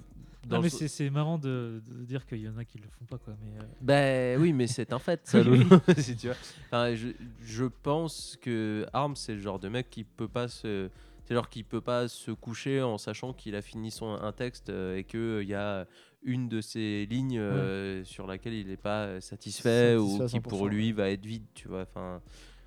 [0.48, 2.88] Non, mais le- c'est c'est marrant de, de dire qu'il y en a qui le
[2.88, 3.18] font pas.
[3.18, 3.34] Quoi.
[3.42, 5.40] Mais, euh, Ben oui, mais c'est un fait, ça.
[5.46, 5.64] Oui.
[5.98, 6.36] Si tu vois.
[6.66, 7.08] Enfin, je,
[7.42, 10.88] je pense que Arm, c'est le genre de mec qui peut pas se.
[11.26, 14.70] C'est genre qui peut pas se coucher en sachant qu'il a fini son un texte
[14.70, 15.86] euh, et qu'il y a
[16.26, 20.40] une de ces lignes euh, sur laquelle il n'est pas euh, satisfait, Satisfait ou qui
[20.40, 21.82] pour 100%, lui va être vide, tu vois.
[21.82, 22.20] Enfin,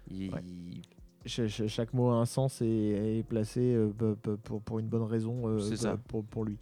[0.10, 0.42] il- Ouais.
[1.26, 3.90] Cha- cha- chaque mot a un sens et est placé euh,
[4.44, 5.98] pour, pour une bonne raison euh, ça.
[6.24, 6.58] Pour lui.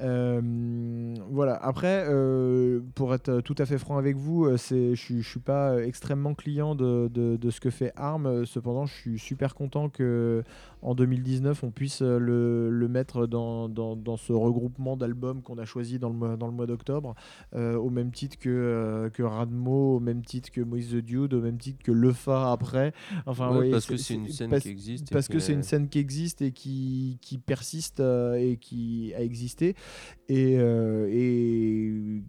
[0.00, 1.54] Euh, voilà.
[1.56, 5.82] Après, euh, pour être tout à fait franc avec vous, euh, je ne suis pas
[5.82, 8.44] extrêmement client de, de- de ce que fait ARM.
[8.46, 10.42] Cependant, je suis super content que
[10.82, 15.64] en 2019, on puisse le, le mettre dans, dans, dans ce regroupement d'albums qu'on a
[15.64, 17.16] choisi dans le mois, dans le mois d'octobre,
[17.56, 21.40] euh, au même titre que, que Radmo, au même titre que Moïse the Dude, au
[21.40, 22.92] même titre que Lefa après.
[23.26, 25.10] Enfin, Ouais, parce que c'est une scène parce- qui existe.
[25.10, 29.22] et parce que c'est une scène qui existe et qui, qui persiste et qui a
[29.22, 29.74] existé.
[30.28, 32.22] Et, euh, et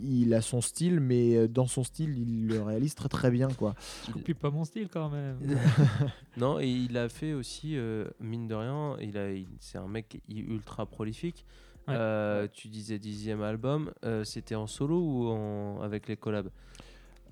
[0.00, 3.48] il a son style, mais dans son style, il le réalise très très bien.
[3.48, 3.74] Quoi.
[4.06, 5.38] je copie pas mon style quand même.
[6.36, 9.88] non, et il a fait aussi, euh, mine de rien, il a, il- c'est un
[9.88, 11.44] mec ultra prolifique.
[11.88, 11.94] Ouais.
[11.96, 16.50] Euh, Tu disais dixième album, euh, c'était en solo ou en, avec les collabs?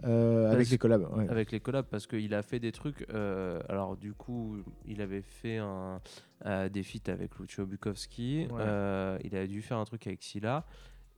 [0.04, 1.06] Euh, avec les collabs.
[1.16, 1.28] ouais.
[1.28, 3.06] Avec les collabs, parce qu'il a fait des trucs.
[3.10, 6.00] euh, alors, du coup, il avait fait un,
[6.46, 8.46] euh, des feats avec Lucio Bukowski.
[8.50, 8.60] Ouais.
[8.60, 10.64] euh, il avait dû faire un truc avec Scylla.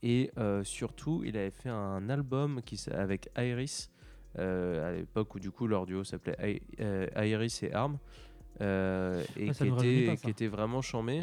[0.02, 3.90] Et euh, surtout, il avait fait un album qui, avec Iris,
[4.38, 7.98] euh, à l'époque où du coup leur duo s'appelait I- euh, Iris et Arm.
[8.60, 10.22] Euh, et Ah, ça qui, était, pas, ça.
[10.22, 11.20] qui était vraiment chambé.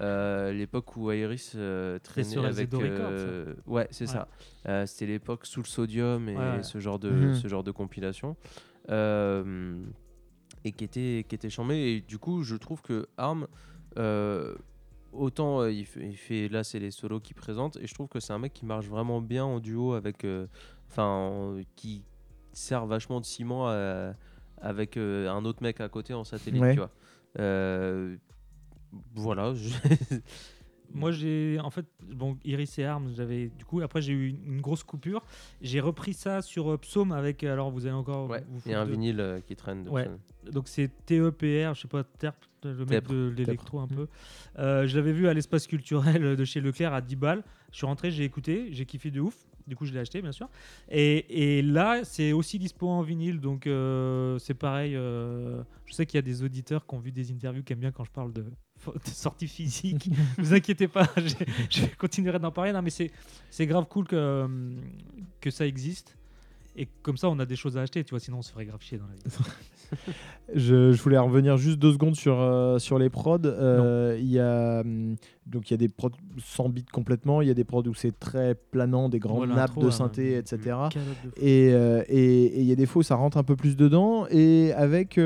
[0.00, 2.70] Euh, l'époque où Iris euh, traînait sur avec.
[2.72, 4.12] Records, euh, ouais, c'est Ouais.
[4.12, 4.28] ça.
[4.68, 6.62] Euh, C'était l'époque sous le sodium et Ouais, ouais.
[6.62, 7.34] ce genre de Mhm.
[7.34, 8.36] ce genre de compilation.
[8.90, 9.82] Euh,
[10.64, 11.76] et qui était qui était chambé.
[11.76, 13.46] Et du coup, je trouve que Arm
[13.98, 14.54] euh,
[15.12, 18.08] autant euh, il, fait, il fait- là c'est les solos qui présentent et je trouve
[18.08, 20.26] que c'est un mec qui marche vraiment bien en duo avec
[20.90, 22.02] enfin en- qui
[22.52, 24.14] sert vachement de ciment à-
[24.64, 26.72] avec euh, un autre mec à côté en satellite Ouais.
[26.72, 26.90] tu vois
[27.38, 28.16] Euh,
[29.14, 29.68] voilà je-
[30.92, 34.60] Moi, j'ai en fait, bon, Iris et Arms, j'avais du coup, après, j'ai eu une,
[34.60, 35.24] grosse coupure.
[35.60, 38.30] J'ai repris ça sur euh, Psaume avec, alors vous allez encore.
[38.30, 40.08] ouais vous il y a un de- vinyle euh, qui traîne de Ouais.
[40.52, 44.06] Donc c'est TEPR, je sais pas, Terp, le mec de l'électro un peu.
[44.60, 47.42] Euh, je l'avais vu à l'espace culturel de chez Leclerc à 10 balles.
[47.72, 49.34] Je suis rentré, j'ai écouté, j'ai kiffé de ouf.
[49.66, 50.48] Du coup, je l'ai acheté, bien sûr.
[50.90, 54.94] Et, et là, c'est aussi dispo en vinyle, donc euh, c'est pareil.
[54.94, 57.80] euh, je sais qu'il y a des auditeurs qui ont vu des interviews qui aiment
[57.80, 60.10] bien quand je parle de, de sortie physique.
[60.38, 62.72] vous inquiétez pas, je continuerai d'en parler.
[62.72, 63.10] Non, mais c'est
[63.50, 64.76] c'est grave cool que, euh,
[65.40, 66.16] que ça existe.
[66.76, 68.66] Et comme ça, on a des choses à acheter, tu vois, sinon on se ferait
[68.66, 69.22] grave chier dans la vie.
[70.54, 73.38] Je, je voulais revenir juste deux secondes sur, euh, sur les prods.
[73.46, 75.16] Euh, Il y a hum,
[75.46, 76.10] donc il y a des prods
[76.44, 77.40] sans beat complètement.
[77.40, 80.36] Il y a des prods où c'est très planant, des grandes nappes de là, synthé,
[80.36, 80.76] etc.
[81.40, 83.74] Et euh, et- et il y a des fois où ça rentre un peu plus
[83.74, 84.26] dedans.
[84.30, 85.16] Et avec,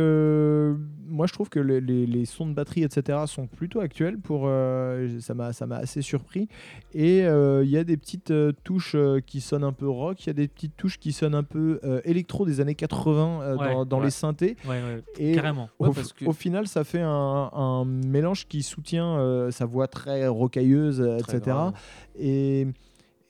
[1.08, 3.18] moi je trouve que les, les- les sons de batterie, etc.
[3.26, 4.18] sont plutôt actuels.
[4.18, 6.48] Pour, euh, ça m'a ça m'a assez surpris.
[6.94, 10.22] Et euh, il y a des petites euh, touches euh, qui sonnent un peu rock.
[10.24, 13.56] Il y a des petites touches qui sonnent un peu électro des années 80 euh,
[13.56, 14.04] Ouais, dans, dans ouais.
[14.06, 14.56] les synthés.
[14.68, 14.80] Ouais,
[15.18, 15.68] Et carrément.
[15.78, 19.88] au, Ouais, parce que- au final, ça fait un, un mélange qui soutient sa voix
[19.88, 21.40] très rocailleuse, Très etc.
[21.46, 21.72] grave.
[22.18, 22.66] Et,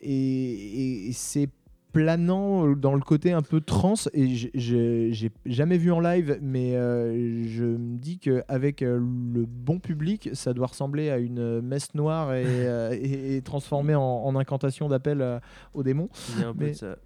[0.00, 1.48] et, et c'est
[1.92, 3.94] planant dans le côté un peu trans.
[4.12, 9.79] Et j'ai jamais vu en live, mais euh, je me dis qu'avec euh, le bon
[9.79, 14.37] public, ça doit ressembler à une messe noire et, euh, et, et transformée en, en
[14.37, 15.38] incantation d'appel euh,
[15.74, 16.09] aux démons.
[16.37, 16.96] Il y a un peu Mais- de ça.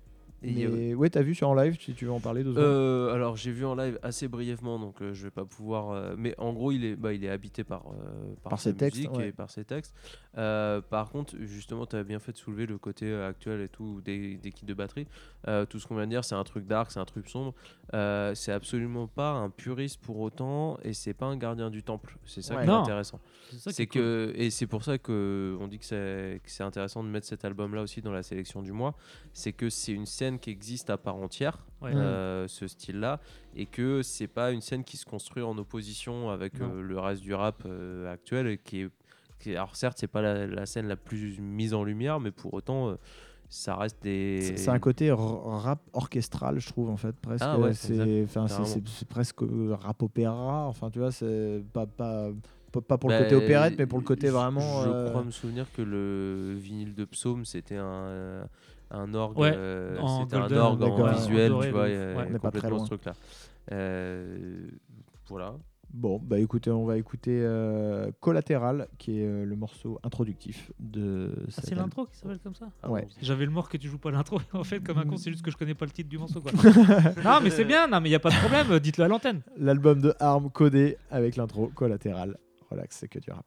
[0.45, 2.53] Et Mais ouais, t'as vu sur en live, si tu veux en parler deux.
[2.57, 5.91] Euh, alors j'ai vu en live assez brièvement, donc euh, je vais pas pouvoir.
[5.93, 8.77] euh, mais en gros, il est, bah, il est habité par euh, Par sa ses
[8.77, 9.29] textes, musique ouais.
[9.29, 9.95] et par ses textes.
[10.39, 13.69] Euh, par contre, justement, tu as bien fait de soulever le côté euh, actuel et
[13.69, 15.07] tout des, des kits de batterie.
[15.47, 17.55] Euh, tout ce qu'on vient de dire, c'est un truc dark, c'est un truc sombre.
[17.93, 22.17] Euh, c'est absolument pas un puriste pour autant, et c'est pas un gardien du temple.
[22.25, 22.63] C'est ça Ouais.
[22.65, 22.81] qui est Non.
[22.83, 23.21] intéressant.
[23.51, 24.01] C'est cool.
[24.01, 25.85] que et c'est pour ça que on dit que
[26.47, 28.95] c'est intéressant de mettre cet album là aussi dans la sélection du mois.
[29.35, 31.93] C'est que c'est une scène qui existe à part entière, Ouais.
[32.49, 33.21] ce style-là,
[33.57, 37.35] et que c'est pas une scène qui se construit en opposition avec le reste du
[37.35, 37.67] rap
[38.09, 38.91] actuel, et qui est-
[39.49, 42.89] alors certes c'est pas la, la scène la plus mise en lumière, mais pour autant
[42.91, 42.95] euh,
[43.49, 44.55] ça reste des.
[44.57, 47.45] C'est un côté rap orchestral, je trouve, en fait, presque.
[47.47, 48.65] Ah ouais, c'est enfin, c'est- carrément.
[48.67, 50.67] c'est c'est presque euh, rap opéra.
[50.67, 52.31] Enfin, tu vois, c'est pas, pas,
[52.89, 54.85] pas, pour le Bah, côté opérette, mais pour le côté vraiment.
[54.85, 58.47] Je euh, crois me souvenir que le vinyle de Psaume c'était un
[58.91, 62.29] un orgue, Ouais, euh, en c'était un orgue en visuel, doré, tu vois, Ouais.
[62.41, 62.79] Complètement loin.
[62.81, 63.13] ce truc-là.
[63.73, 64.69] Euh,
[65.29, 65.55] voilà.
[65.93, 71.35] Bon, bah écoutez, on va écouter euh, Collatéral, qui est euh, le morceau introductif de.
[71.49, 72.71] Ah, c'est l'intro qui s'appelle comme ça?
[72.89, 73.01] Ouais.
[73.01, 73.25] Allons-y.
[73.25, 74.41] J'avais le mort que tu joues pas l'intro.
[74.55, 76.41] En fait, comme un con, c'est juste que je connais pas le titre du morceau.
[76.41, 76.53] Quoi.
[77.25, 77.87] non, mais c'est bien.
[77.89, 78.79] Non, mais il y a pas de problème.
[78.79, 79.43] Dites-le à l'antenne.
[79.57, 82.39] L'album de Arm codé avec l'intro Collatéral.
[82.71, 83.45] Relax, c'est que du rap.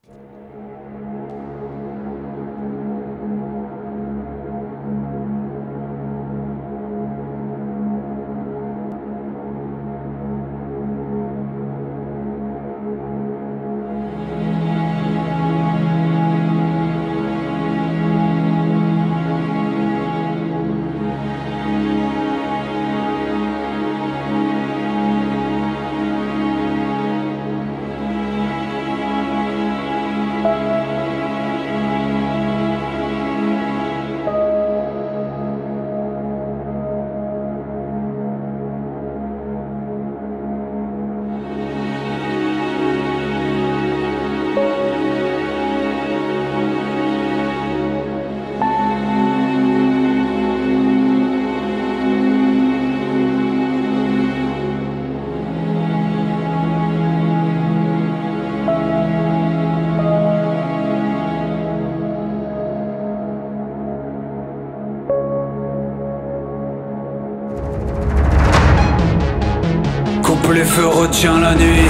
[70.75, 71.84] Feux, retiens la nuit.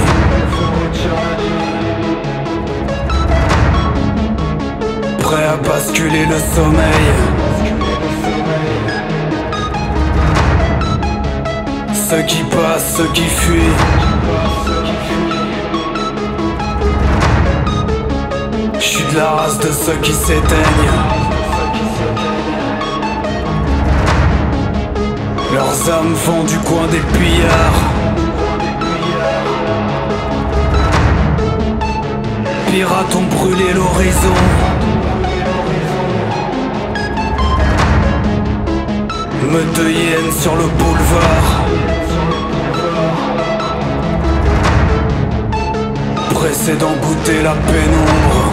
[46.56, 48.45] Pressé d'en goûter la pénombre.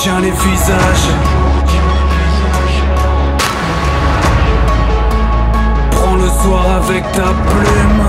[0.00, 1.08] Retiens les visages.
[5.90, 8.02] Prends le soir avec ta plume.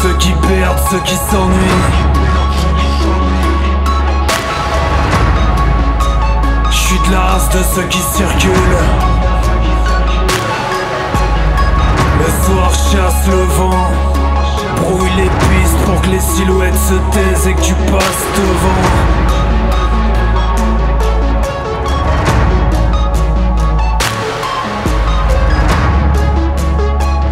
[0.00, 1.88] Ceux qui perdent, ceux qui s'ennuient.
[6.70, 8.78] Je suis de la race de ceux qui circulent.
[12.20, 13.88] Le soir chasse le vent,
[14.76, 15.47] brouille les
[16.10, 18.82] les silhouettes se taisent et que tu passes devant.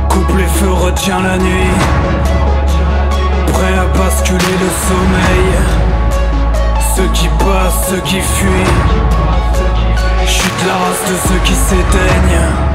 [0.09, 1.71] Coupe les feux, retiens la nuit.
[3.53, 5.53] Prêt à basculer le sommeil.
[6.97, 8.73] Ceux qui passent, ceux qui fuient.
[10.57, 12.66] De la race de ceux qui s'éteignent.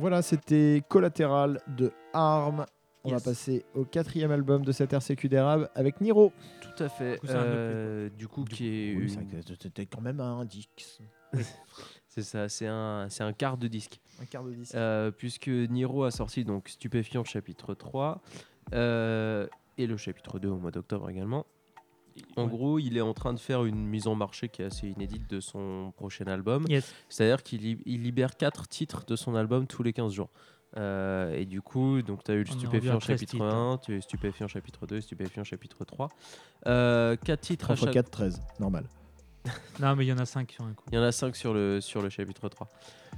[0.00, 2.64] Voilà, c'était Collatéral de Arm.
[3.04, 3.18] On Yes.
[3.22, 6.32] va passer au quatrième album de cette RCQ d'Érable avec Niro.
[6.60, 7.18] Tout à fait.
[7.18, 9.14] coup, c'est un Euh, du coup, qui est Oui,
[9.60, 11.00] c'était quand même un disque.
[12.08, 14.00] c'est ça, c'est un, c'est un quart de disque.
[14.20, 14.74] Un quart de disque.
[14.74, 18.20] Euh, puisque Niro a sorti donc Stupéfiant chapitre 3
[18.74, 19.46] euh,
[19.78, 21.46] et le chapitre 2 au mois d'octobre également.
[22.36, 22.48] En Ouais.
[22.48, 25.28] gros, il est en train de faire une mise en marché qui est assez inédite
[25.28, 26.64] de son prochain album.
[26.68, 26.94] Yes.
[27.08, 30.30] C'est-à-dire qu'il li- libère 4 titres de son album tous les 15 jours.
[30.76, 33.44] Euh, et du coup, donc tu as eu le rendu Stupéfiant à 13 chapitre titres.
[33.44, 36.08] 1, tu as eu Stupéfiant chapitre 2, Stupéfiant chapitre 3.
[36.66, 38.84] Euh, 4 titres à 3 chaque 4, 13, normal.
[39.80, 40.84] Non, mais il y en a 5 sur un coup.
[40.92, 42.68] il y en a 5 sur le, sur le chapitre 3.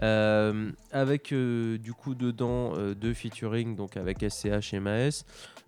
[0.02, 5.24] Euh, avec euh, du coup dedans euh, deux featuring, donc avec SCH et Maes.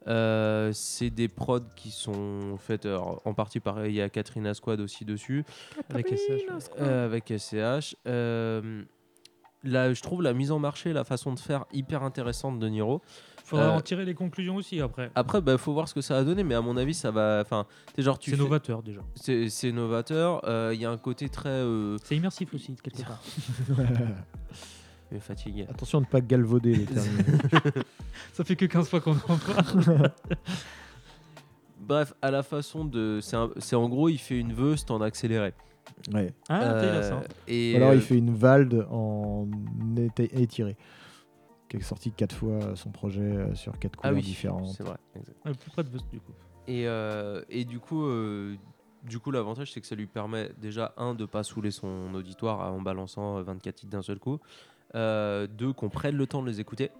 [0.06, 3.84] Euh, c'est des prods qui sont faites alors, en partie par.
[3.86, 5.44] Il y a Catherine Asquad aussi dessus,
[5.90, 6.18] Avec ouais.
[6.80, 7.96] euh, avec SCH.
[8.06, 8.82] Euh,
[9.62, 13.02] là, je trouve la mise en marché, la façon de faire hyper intéressante de Niro.
[13.46, 15.10] Faudra Euh, en tirer les conclusions aussi après.
[15.14, 17.40] Après, bah, faut voir ce que ça va donner, mais à mon avis, ça va.
[17.42, 18.30] Enfin, t'es genre tu.
[18.30, 19.00] C'est fais- novateur déjà.
[19.14, 20.40] C'est novateur.
[20.48, 21.50] euh, Il y a un côté très.
[21.50, 23.20] Euh, C'est immersif aussi, quelque part.
[25.20, 25.66] fatigué.
[25.70, 27.06] Attention de ne pas galvauder les termes.
[28.32, 30.10] Ça fait que 15 fois qu'on en parle.
[31.80, 33.20] Bref, à la façon de.
[33.58, 35.52] C'est en gros, il fait une veust en accéléré.
[36.12, 36.32] ouais.
[36.48, 37.20] Ah, Euh, intéressant.
[37.46, 39.46] et Ou alors euh, il fait une valde en
[39.96, 40.76] éti- étiré.
[41.78, 44.68] Qui a sorti 4 fois son projet euh, sur 4 Ah couleurs oui, différentes.
[44.68, 44.96] c'est vrai.
[45.16, 45.36] exact.
[45.60, 46.32] Plus près de du coup.
[46.66, 48.56] Et, euh, et du coup, euh,
[49.02, 52.72] du coup, l'avantage, c'est que ça lui permet déjà, un, de pas saouler son auditoire
[52.72, 54.38] en balançant euh, 24 titres d'un seul coup.
[54.94, 56.90] Euh, deux, qu'on prenne le temps de les écouter.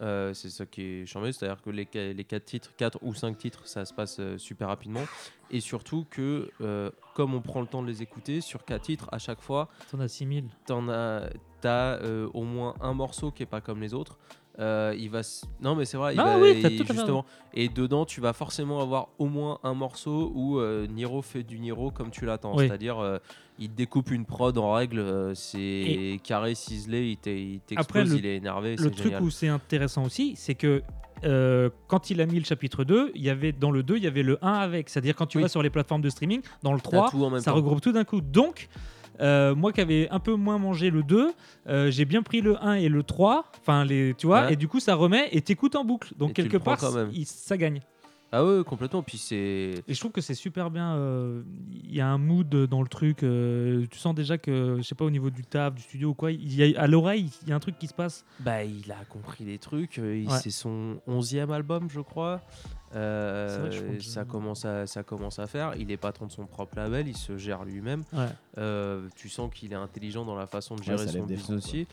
[0.00, 3.36] Euh, c'est ça qui est charmé, c'est-à-dire que les, les 4 titres, 4 ou 5
[3.36, 5.04] titres, ça se passe euh, super rapidement.
[5.50, 9.08] Et surtout que, euh, comme on prend le temps de les écouter, sur 4 titres,
[9.12, 10.44] à chaque fois, T'en as 6000.
[10.66, 11.28] t'en as,
[11.60, 12.00] t'as
[12.32, 14.18] au moins un morceau qui est pas comme les autres.
[14.60, 16.82] Euh, il va, s- non mais c'est vrai, il Ah va- oui, t'as il- tout
[16.82, 17.24] à fait justement.
[17.54, 21.58] Et dedans, tu vas forcément avoir au moins un morceau où euh, Niro fait du
[21.58, 22.54] Niro comme tu l'attends.
[22.56, 22.66] Oui.
[22.66, 23.18] C'est-à-dire, euh,
[23.58, 28.12] il découpe une prod en règle, euh, c'est carré, ciselé, il t'e- il Après, t'explose,
[28.12, 28.76] le- il est énervé.
[28.76, 29.22] Le c'est truc génial.
[29.22, 30.82] où c'est intéressant aussi, c'est que
[31.24, 34.04] euh, quand il a mis le chapitre 2, il y avait, dans le 2, il
[34.04, 34.88] y avait le 1 avec.
[34.88, 35.42] C'est-à-dire quand tu Oui.
[35.42, 37.56] vas sur les plateformes de streaming, dans le T'as 3, tout en même ça temps.
[37.56, 38.20] regroupe tout d'un coup.
[38.22, 38.68] Donc,
[39.20, 41.32] euh, moi qui avais un peu moins mangé le 2,
[41.68, 44.52] euh, j'ai bien pris le 1 et le 3, enfin, les, tu vois, Ouais.
[44.54, 46.12] et du coup, ça remet et t'écoutes en boucle.
[46.18, 46.78] Donc, Et quelque part,
[47.12, 47.80] il- ça gagne.
[48.32, 49.02] Ah ouais, complètement.
[49.02, 49.82] Puis c'est.
[49.88, 50.94] Et je trouve que c'est super bien.
[50.94, 51.42] euh,
[51.82, 53.24] Il y a un mood dans le truc.
[53.24, 56.14] euh, tu sens déjà que, je sais pas, au niveau du taf, du studio ou
[56.14, 58.24] quoi, il y a, à l'oreille, il y a un truc qui se passe.
[58.38, 59.98] Bah, il a compris des trucs.
[60.00, 60.24] Ouais.
[60.40, 62.40] C'est son onzième album, je crois.
[62.94, 65.74] Euh, ça, commence à, ça commence à faire.
[65.78, 68.02] Il est patron de son propre label, il se gère lui-même.
[68.12, 68.26] Ouais.
[68.58, 71.86] Euh, tu sens qu'il est intelligent dans la façon de gérer son business aussi.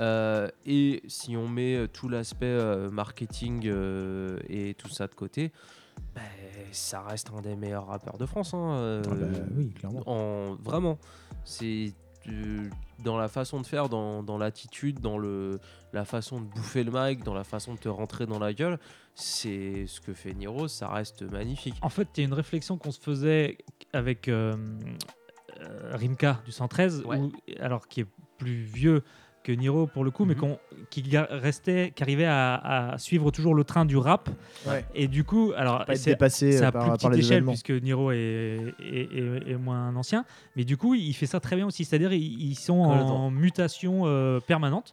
[0.00, 5.50] Euh, et si on met tout l'aspect euh, marketing euh, et tout ça de côté,
[6.14, 6.20] bah,
[6.70, 8.54] ça reste un des meilleurs rappeurs de France.
[8.54, 10.02] hein, euh, Ah bah oui, clairement.
[10.06, 10.98] en vraiment
[11.44, 11.92] c'est
[12.28, 12.68] euh,
[13.02, 15.58] dans la façon de faire dans, dans l'attitude dans le
[15.92, 18.78] la façon de bouffer le mic dans la façon de te rentrer dans la gueule
[19.14, 22.76] c'est ce que fait Niro ça reste magnifique En fait, il y a une réflexion
[22.78, 23.58] qu'on se faisait
[23.92, 24.54] avec euh,
[25.60, 27.16] euh, Rimka du 113, Ouais.
[27.18, 28.06] où- alors qui est
[28.38, 29.02] plus vieux
[29.48, 30.56] que Niro pour le coup, mais Mhm.
[30.90, 34.28] qui ga- restait, qui arrivait à, à suivre toujours le train du rap.
[34.66, 34.84] Ouais.
[34.94, 37.52] Et du coup, alors c'est dépassé c'est euh, à par, plus petite échelle événements.
[37.52, 41.56] puisque Niro est, est, est- est moins ancien, mais du coup, il fait ça très
[41.56, 41.86] bien aussi.
[41.86, 44.92] C'est-à-dire, ils, ils sont en mutation euh, permanente.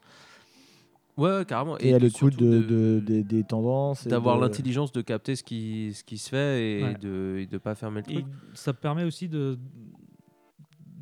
[1.18, 1.78] Ouais, ouais, carrément.
[1.80, 4.06] Et à l'écoute de, de- des, des tendances.
[4.06, 6.94] et d'avoir de- l'intelligence de capter ce qui, ce qui se fait et Ouais.
[7.02, 8.26] de et de pas fermer le Et truc.
[8.54, 9.58] ça permet aussi de.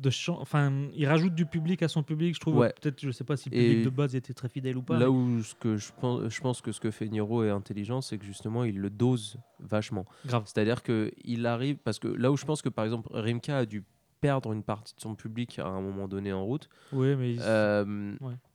[0.04, 2.56] De chan- Enfin, il rajoute du public à son public, je trouve.
[2.58, 2.72] Ouais.
[2.80, 4.94] Peut-être, je sais pas si le Et public de base était très fidèle ou pas.
[4.94, 7.50] Là mais- où ce que je pense, je pense que ce que fait Niro est
[7.50, 10.04] intelligent, c'est que justement il le dose vachement.
[10.26, 10.42] Grave.
[10.46, 13.66] C'est-à-dire que il arrive parce que là où je pense que par exemple Rimka a
[13.66, 13.82] dû
[14.20, 16.68] perdre une partie de son public à un moment donné en route.
[16.92, 17.36] Oui, mais.
[17.40, 18.14] euh,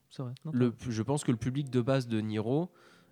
[0.09, 0.33] c'est vrai.
[0.45, 2.71] Non, le, je pense que le public de base de Niro,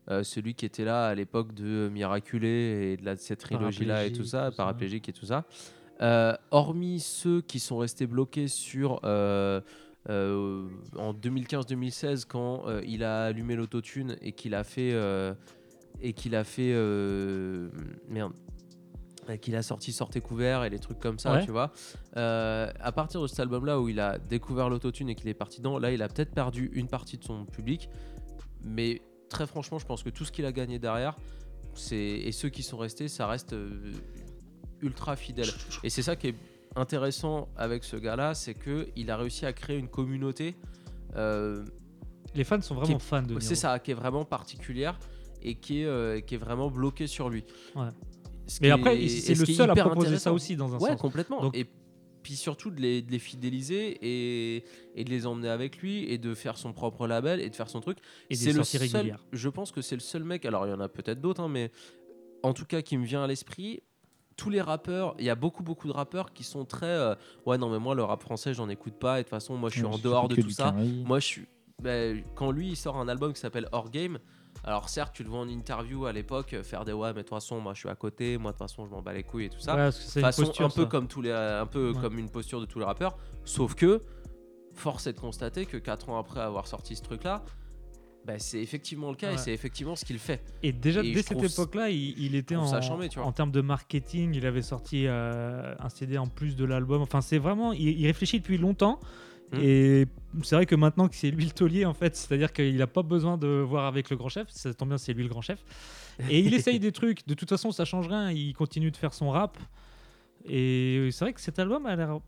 [0.09, 4.05] euh, celui qui était là à l'époque de Miraculé et de, la, de cette trilogie-là
[4.05, 5.45] et tout ça, paraplégique et tout ça,
[5.99, 9.61] hormis ceux qui sont restés bloqués sur euh,
[10.09, 10.67] euh,
[10.97, 15.33] en 2015-2016 quand euh, il a allumé l'autotune et qu'il a fait euh,
[16.01, 17.69] et qu'il a fait euh,
[18.07, 18.33] merde
[19.41, 21.43] qu'il a sorti Sortez couvert et les trucs comme ça, Ouais.
[21.43, 21.73] tu vois.
[22.15, 25.57] Euh, à partir de cet album-là où il a découvert l'autotune et qu'il est parti
[25.57, 27.89] dedans, là, il a peut-être perdu une partie de son public,
[28.63, 31.17] mais très franchement, je pense que tout ce qu'il a gagné derrière,
[31.73, 33.91] c'est et ceux qui sont restés, ça reste euh,
[34.81, 35.49] ultra fidèle.
[35.83, 36.35] Et c'est ça qui est
[36.75, 40.55] intéressant avec ce gars-là, c'est que il a réussi à créer une communauté.
[41.15, 41.63] euh,
[42.35, 44.99] Les fans sont vraiment est- fans de c'est ça, qui est vraiment particulière
[45.41, 47.43] et qui est, euh, qui est vraiment bloquée sur lui.
[47.75, 47.87] Ouais.
[48.47, 51.01] Ce Mais après, c'est ce le seul à proposer ça aussi, dans un ouais, sens.
[51.01, 51.41] complètement.
[51.41, 51.65] Donc- Et
[52.23, 54.63] puis surtout de les, de les fidéliser et,
[54.95, 57.69] et de les emmener avec lui et de faire son propre label et de faire
[57.69, 57.97] son truc.
[58.29, 59.25] Et c'est le seul, régulières.
[59.31, 61.47] je pense que c'est le seul mec, alors il y en a peut-être d'autres, hein,
[61.49, 61.71] mais
[62.43, 63.81] en tout cas qui me vient à l'esprit.
[64.37, 67.15] Tous les rappeurs, il y a beaucoup beaucoup de rappeurs qui sont très euh,
[67.47, 69.69] ouais non mais moi le rap français j'en écoute pas et de toute façon moi
[69.69, 70.71] je suis Ouais, en dehors de tout ça.
[71.05, 71.47] Moi, je suis.
[71.81, 74.19] ben, quand lui, il sort un album qui s'appelle Hors Game.
[74.63, 77.27] Alors certes, tu le vois en interview à l'époque, euh, faire des ouais, mais de
[77.27, 78.37] toute façon, moi, je suis à côté.
[78.39, 79.73] Moi, de toute façon, je m'en bats les couilles et tout ça.
[79.73, 80.87] Ouais, parce que c'est une façon posture, un peu ça.
[80.89, 82.01] comme tous les, un peu Ouais.
[82.01, 83.17] comme une posture de tous les rappeurs.
[83.45, 84.01] Sauf que,
[84.73, 87.43] force est de constater que 4 ans après avoir sorti ce truc-là,
[88.27, 90.43] ben, c'est effectivement le cas et c'est effectivement ce qu'il fait.
[90.61, 94.35] Et déjà, Et dès cette époque-là, il, il était en, en termes de marketing.
[94.35, 97.01] Il avait sorti euh, un CD en plus de l'album.
[97.01, 97.71] Enfin, c'est vraiment.
[97.71, 98.99] Il, il réfléchit depuis longtemps.
[99.53, 99.59] Mm.
[99.61, 100.07] Et
[100.43, 103.01] c'est vrai que maintenant que c'est lui le taulier, en fait, c'est-à-dire qu'il n'a pas
[103.01, 104.49] besoin de voir avec le grand chef.
[104.49, 105.63] Ça tombe bien, c'est lui le grand chef.
[106.29, 107.25] Et il essaye des trucs.
[107.27, 108.29] De toute façon, ça change rien.
[108.29, 109.57] Il continue de faire son rap.
[110.49, 112.19] Et c'est vrai que cet album a l'air.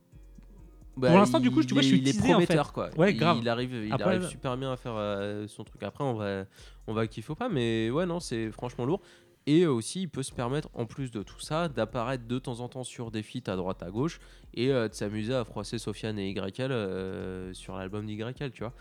[0.99, 2.45] Bah, l'instant, du coup, tu vois, je suis il est teasé, en fait.
[2.45, 2.89] prometteur, quoi.
[2.97, 3.37] Ouais, grave.
[3.41, 5.81] Il arrive, il Après, arrive là- super bien à faire euh, son truc.
[5.83, 6.45] Après, on va,
[6.87, 9.01] on va kiffer ou pas, mais ouais, non, c'est franchement lourd.
[9.47, 12.67] Et aussi, il peut se permettre, en plus de tout ça, d'apparaître de temps en
[12.69, 14.19] temps sur des feats à droite à gauche
[14.53, 18.73] et euh, de s'amuser à froisser Sofiane et YL euh, sur l'album d'YL, tu vois.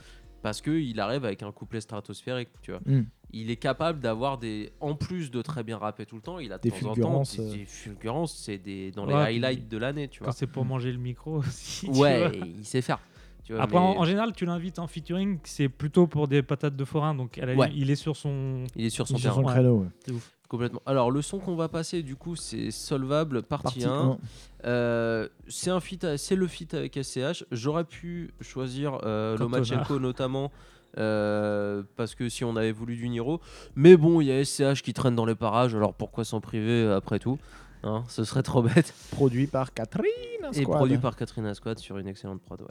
[0.43, 2.81] Parce qu'il arrive avec un couplet stratosphérique, tu vois.
[2.87, 3.03] Mm.
[3.33, 4.71] Il est capable d'avoir des.
[4.81, 6.81] En plus de très bien rapper tout le temps, il a de Des temps en
[6.89, 7.53] temps fulgurances, des, euh.
[7.55, 10.33] des fulgurances, c'est des, dans Ouais, les highlights de l'année, tu Quand vois.
[10.33, 11.87] c'est pour manger le micro aussi.
[11.91, 12.47] tu Ouais, vois.
[12.47, 13.01] il sait faire.
[13.45, 16.43] Tu vois, Après, mais- en, en général, tu l'invites en featuring, c'est plutôt pour des
[16.43, 17.15] patates de forain.
[17.15, 17.71] Donc, Ouais.
[17.75, 18.65] il est sur son.
[18.77, 19.43] Il est sur son Sur terrain.
[19.43, 19.53] son Ouais.
[19.55, 19.79] créneau.
[20.09, 20.15] ouais.
[20.49, 20.81] Complètement.
[20.87, 23.91] Alors, le son qu'on va passer, du coup, c'est Solvable, partie, Partie 1.
[23.93, 24.19] un.
[24.65, 27.45] Euh, c'est un feat, c'est le feat avec SCH.
[27.53, 29.37] J'aurais pu choisir euh.
[29.37, 30.51] Lomachenko notamment.
[30.97, 33.41] euh, parce que si on avait voulu du Niro,
[33.77, 36.83] mais bon, il y a SCH qui traîne dans les parages, alors pourquoi s'en priver
[36.83, 37.39] euh, après tout
[37.85, 38.93] Hein, Ce serait trop bête.
[39.13, 40.09] Produit par Catherine
[40.55, 40.79] Et Squad.
[40.79, 42.63] produit par Katrina Squad sur une excellente prod.
[42.63, 42.67] Ouais.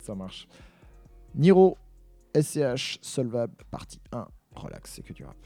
[0.00, 0.46] Ça marche.
[1.36, 1.78] Niro,
[2.38, 4.26] SCH, Solvable, partie 1.
[4.56, 5.36] Relax, c'est que du rap.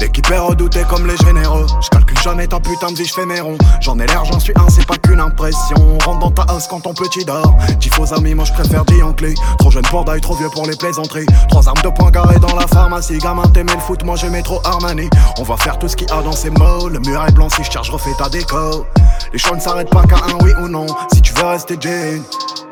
[0.00, 1.66] L'équipe est redoutée comme les généreux.
[1.80, 3.58] Je calcule jamais ta putain de vie, je fais mes ronds.
[3.80, 5.76] J'en ai l'air, j'en suis un, c'est pas qu'une impression.
[5.76, 7.56] On rentre dans ta house quand ton petit dort.
[7.80, 9.34] Dis faux amis, moi je préfère Dianclé.
[9.58, 11.26] Trop jeune pour d'ail, trop vieux pour les plaisanteries.
[11.48, 13.18] Trois armes de poing garées dans la pharmacie.
[13.18, 15.08] Gamin, t'aimais le foot, moi j'aimais trop Armani.
[15.38, 16.88] On va faire tout ce qu'il y a dans ces mots.
[16.88, 18.86] Le mur est blanc, si je charge, refais ta déco.
[19.32, 20.86] Les choix ne s'arrêtent pas qu'à un oui ou non.
[21.12, 22.22] Si tu veux rester Jane,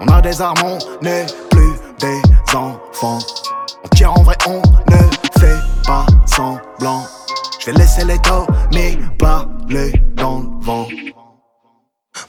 [0.00, 2.20] on a des armes, on n'est plus des
[2.54, 3.18] enfants.
[3.84, 4.96] On tire en vrai, on ne
[5.40, 5.56] fait
[5.86, 6.06] pas
[6.36, 7.06] semblant.
[7.60, 8.18] Je vais laisser les
[8.72, 10.86] mais parler dans le vent.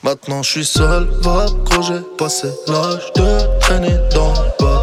[0.04, 4.82] Maintenant je suis seul, va gros j'ai passé l'âge de traîner dans le bas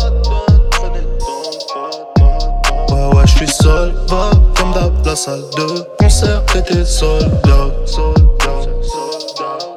[2.91, 7.68] Ouais ouais je suis seul, va comme d'hab la salle de concert était soldat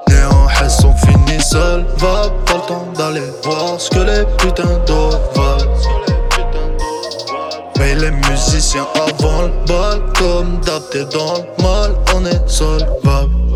[0.10, 0.94] Néant elles sont
[1.40, 5.57] seules, va pas le temps d'aller voir ce que les putains d'autres
[7.80, 13.47] mais les musiciens avant le bal Comme d'hab dans le mal On est solvable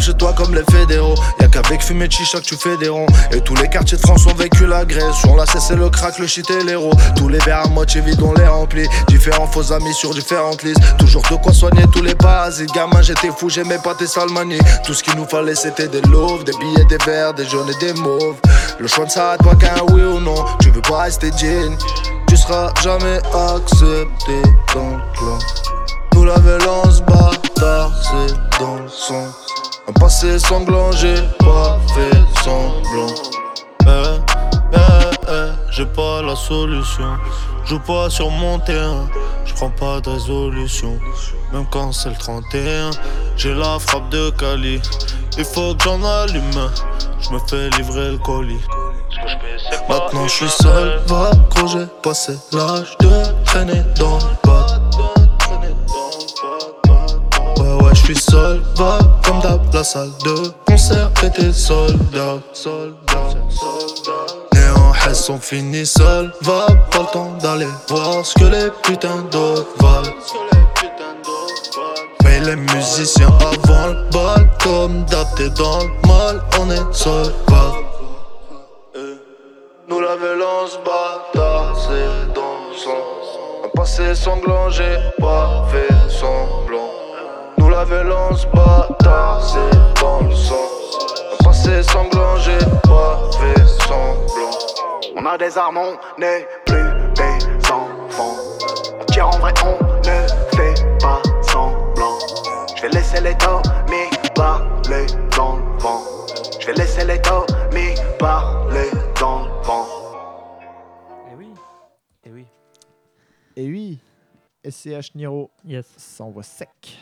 [0.00, 1.14] Chez toi comme les fédéraux.
[1.40, 3.06] Y'a qu'avec fumée de chicha que tu fais des ronds.
[3.32, 4.84] Et tous les quartiers de France ont vécu la.
[5.14, 6.92] Sur la cesse, c'est le crack, le shit et l'héros.
[7.16, 8.86] Tous les verres à moitié vides, on les remplit.
[9.08, 10.82] Différents faux amis sur différentes listes.
[10.98, 12.72] Toujours de quoi soigner tous les parasites.
[12.74, 14.60] Gamin, j'étais fou, j'aimais pas tes salmanies.
[14.84, 17.84] Tout ce qu'il nous fallait, c'était des loaves, des billets, des verres, des jaunes et
[17.84, 18.36] des mauves.
[18.78, 20.44] Le choix ça à toi qu'un oui ou non.
[20.60, 21.76] Tu veux pas rester jean.
[22.28, 24.42] Tu seras jamais accepté
[24.74, 25.38] dans le clan.
[26.14, 29.26] Nous la violence bâtard, c'est dans le sang.
[29.88, 33.14] Un passé sanglant, j'ai pas fait semblant.
[33.86, 33.90] Eh,
[34.72, 34.78] eh,
[35.28, 35.32] eh,
[35.70, 37.16] j'ai pas la solution.
[37.64, 39.08] Joue pas sur mon terrain,
[39.46, 40.98] je prends pas de résolution.
[41.52, 42.90] Même quand c'est le 31,
[43.36, 44.80] j'ai la frappe de Cali.
[45.38, 46.70] Il faut que j'en allume,
[47.20, 48.60] je me fais livrer le colis.
[49.88, 55.13] Maintenant je suis seul, va gros j'ai passé l'âge de traîner dans le bas.
[58.04, 62.38] Suis seul, va comme d'hab la salle de concert était soldat.
[64.52, 69.66] Néant elles sont seules, va pas le temps d'aller voir ce que les putains d'autres
[69.78, 70.12] valent.
[72.24, 77.86] Mais les musiciens avant le bal, comme d'hab t'es dans le mal, on est solvable.
[79.88, 83.64] Nous la violence bâtard, c'est dans sang.
[83.64, 87.03] Un passé sanglant, j'ai pas fait semblant.
[87.86, 90.54] La violence bâtard, c'est dans le sang.
[91.38, 94.56] Un passé sanglant, j'ai pas fait semblant.
[95.14, 98.36] On a des armes, on n'est plus des enfants.
[98.98, 100.26] On tire en vrai, on ne
[100.56, 102.16] fait pas semblant.
[102.74, 103.36] Je vais laisser les
[103.90, 105.04] mais parler
[105.36, 106.00] dans le vent.
[106.58, 107.20] Je vais laisser les
[107.74, 108.88] mais parler
[109.20, 109.86] dans le vent.
[111.30, 111.52] Eh oui.
[112.24, 112.46] Et oui.
[113.56, 113.98] Et oui,
[114.66, 115.84] SCH Niro, Yes.
[115.98, 116.98] ça envoie sec.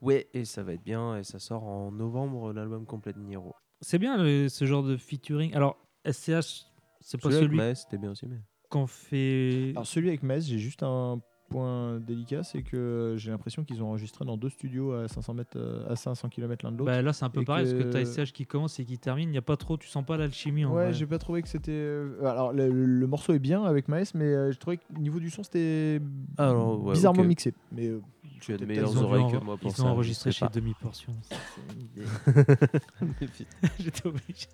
[0.00, 3.54] Ouais, et ça va être bien, et ça sort en novembre, l'album complet de Niro.
[3.80, 5.54] C'est bien le- ce genre de featuring.
[5.54, 6.66] Alors, SCH,
[7.00, 8.36] c'est pas Celui avec celui Maes, c'était bien aussi, mais.
[8.70, 9.70] qu'on fait.
[9.74, 13.88] Alors celui avec Metz, j'ai juste un point délicat, c'est que j'ai l'impression qu'ils ont
[13.88, 16.92] enregistré dans deux studios à 500 mètres, euh, à 500 km l'un de l'autre.
[16.92, 19.28] Bah, là, c'est un peu pareil parce que t'as SCH qui commence et qui termine.
[19.28, 21.48] Il n'y a pas trop, tu sens pas l'alchimie en Ouais, j'ai pas trouvé que
[21.48, 21.72] c'était.
[21.72, 25.18] euh, Alors, le, le morceau est bien avec Maes, mais euh, je trouvais que niveau
[25.18, 26.00] du son, c'était
[26.38, 27.52] Alors, ouais, bizarrement mixé.
[27.72, 28.00] Mais euh,
[28.40, 29.82] Tu as de meilleures Ils ont oreilles que moi pour Ils ça.
[29.82, 30.50] ont je enregistré chez pas.
[30.52, 31.12] Demi Portion.
[33.78, 34.46] J'étais obligé.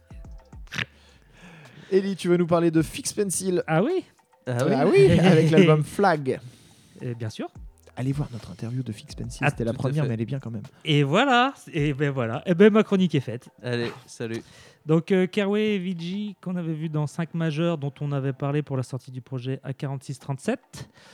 [1.90, 3.62] Ellie, tu veux nous parler de Fix Pencil?
[3.66, 4.04] Ah oui
[4.46, 6.40] Ah Ah oui, avec l'album Flag.
[7.00, 7.48] Et Bien sûr.
[7.98, 10.26] Allez voir notre interview de Fix Pencil, Ah, c'était la à première, mais elle est
[10.26, 10.64] bien quand même.
[10.84, 11.54] Et voilà.
[11.72, 12.42] Et ben voilà.
[12.44, 13.48] Et ben ma chronique est faite.
[13.62, 14.42] Allez, salut.
[14.84, 18.62] Donc euh, Kerway et Vigi qu'on avait vu dans 5 majeurs dont on avait parlé
[18.62, 20.56] pour la sortie du projet A4637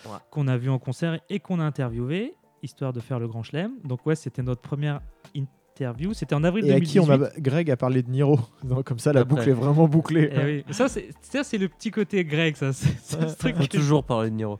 [0.06, 0.10] Ouais.
[0.32, 3.72] qu'on a vu en concert et qu'on a interviewé histoire de faire le grand chelem.
[3.84, 5.00] Donc ouais, c'était notre première
[5.34, 6.92] interview, c'était en avril Et à 2018.
[6.92, 7.30] qui on a.
[7.38, 8.38] Greg a parlé de Niro.
[8.64, 9.36] Donc, comme ça, la Après.
[9.36, 10.30] boucle est vraiment bouclée.
[10.32, 10.64] Eh oui.
[10.70, 13.66] Ça c'est ça, c'est le petit côté grec ça, c'est c'est ce truc On que-
[13.68, 14.58] toujours parler de Niro.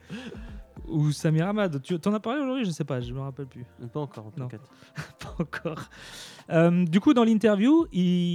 [0.89, 1.81] ou Samir Hamad.
[1.83, 3.65] Tu t'en as parlé aujourd'hui, je sais pas, je me rappelle plus.
[3.93, 4.47] Pas encore, Non.
[4.49, 4.69] t'inquiète.
[5.21, 5.89] Pas encore.
[6.51, 7.87] Euh, du coup, dans l'interview,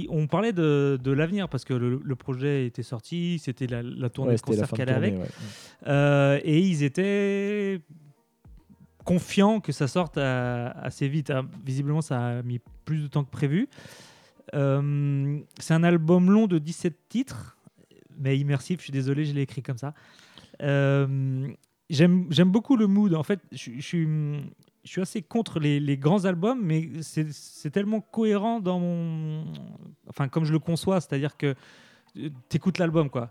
[0.08, 4.08] on parlait de, de l'avenir parce que le, le projet était sorti, c'était la, la
[4.08, 5.12] tournée Ouais, de concert qu'elle avait.
[5.12, 5.26] ouais.
[5.86, 7.80] Euh, et ils étaient
[9.08, 11.30] confiants que ça sorte assez vite.
[11.30, 13.66] Ah, Visiblement, ça a mis plus de temps que prévu.
[14.54, 17.56] Euh, c'est un album long de 17 titres,
[18.18, 18.80] mais immersif.
[18.80, 19.94] Je suis désolé, je l'ai écrit comme ça.
[20.62, 21.48] Euh,
[21.88, 23.14] J'aime beaucoup le mood.
[23.14, 29.42] En fait, je, suis, assez contre les, grands albums, mais c'est tellement cohérent dans.
[30.06, 31.54] Enfin, comme je le conçois, c'est-à-dire que
[32.14, 33.30] tu écoutes l'album, quoi.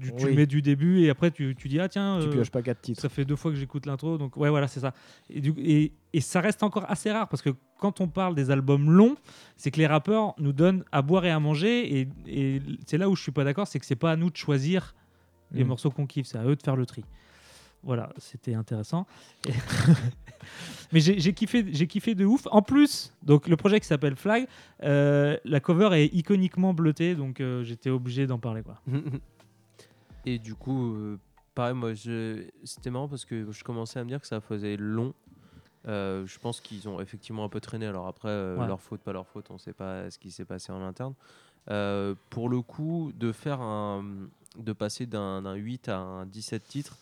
[0.00, 0.34] Tu, Oui.
[0.34, 2.80] mets du début et après tu, tu dis ah tiens Tu euh, pioches pas quatre
[2.80, 3.02] titres.
[3.02, 4.94] ça fait deux fois que j'écoute l'intro donc ouais voilà c'est ça
[5.28, 8.50] et, du- et, et ça reste encore assez rare parce que quand on parle des
[8.50, 9.16] albums longs
[9.56, 13.10] c'est que les rappeurs nous donnent à boire et à manger et, et c'est là
[13.10, 14.94] où je suis pas d'accord c'est que c'est pas à nous de choisir
[15.50, 15.66] les Mm.
[15.68, 17.04] morceaux qu'on kiffe c'est à eux de faire le tri
[17.82, 19.06] voilà c'était intéressant
[20.92, 24.16] mais j'ai j'ai kiffé j'ai kiffé de ouf en plus donc le projet qui s'appelle
[24.16, 24.46] Flag
[24.82, 28.80] euh, la cover est iconiquement bleutée donc euh, j'étais obligé d'en parler quoi
[30.24, 31.18] Et du coup, euh,
[31.54, 32.44] pareil, moi, je...
[32.64, 35.14] c'était marrant parce que je commençais à me dire que ça faisait long.
[35.88, 37.86] Euh, je pense qu'ils ont effectivement un peu traîné.
[37.86, 38.66] Alors après, euh, Ouais.
[38.66, 41.14] leur faute, pas leur faute, on ne sait pas ce qui s'est passé en interne.
[42.30, 44.04] Pour le coup, de faire un,
[44.58, 46.96] de passer d'un d'un 8 à un 17 titres,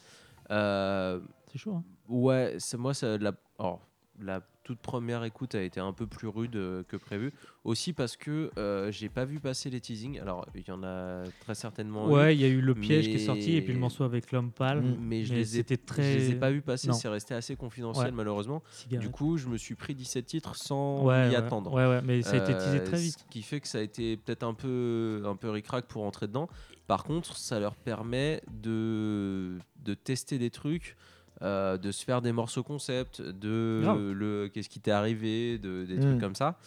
[0.48, 1.84] c'est chaud hein.
[2.08, 3.32] ouais, moi, ça, la...
[3.58, 3.80] alors,
[4.22, 7.32] la toute première écoute a été un peu plus rude euh, que prévu.
[7.64, 10.20] Aussi parce que euh, j'ai pas vu passer les teasings.
[10.20, 12.06] Alors, il y en a très certainement.
[12.06, 14.04] Ouais, il y a eu le piège qui est mais- sorti et puis le morceau
[14.04, 14.82] avec l'homme pâle.
[14.82, 14.96] Mm.
[15.00, 16.12] Mais je les ai, très.
[16.12, 16.92] je les ai pas vus passer.
[16.92, 18.12] C'est resté assez confidentiel Ouais.
[18.12, 18.62] malheureusement.
[18.70, 19.06] Cigarette.
[19.06, 21.36] Du coup, je me suis pris 17 titres sans ouais, y ouais.
[21.36, 21.72] attendre.
[21.72, 23.26] Ouais, ouais, mais ça a été teasé Euh, très Ce vite.
[23.30, 26.48] qui fait que ça a été peut-être un peu, un peu ric-rac pour entrer dedans.
[26.86, 30.96] Par contre, ça leur permet de, de tester des trucs,
[31.42, 34.10] euh, de se faire des morceaux concept, de Grave.
[34.12, 36.00] le qu'est-ce qui t'est arrivé, de, des Mm.
[36.00, 36.58] trucs comme ça.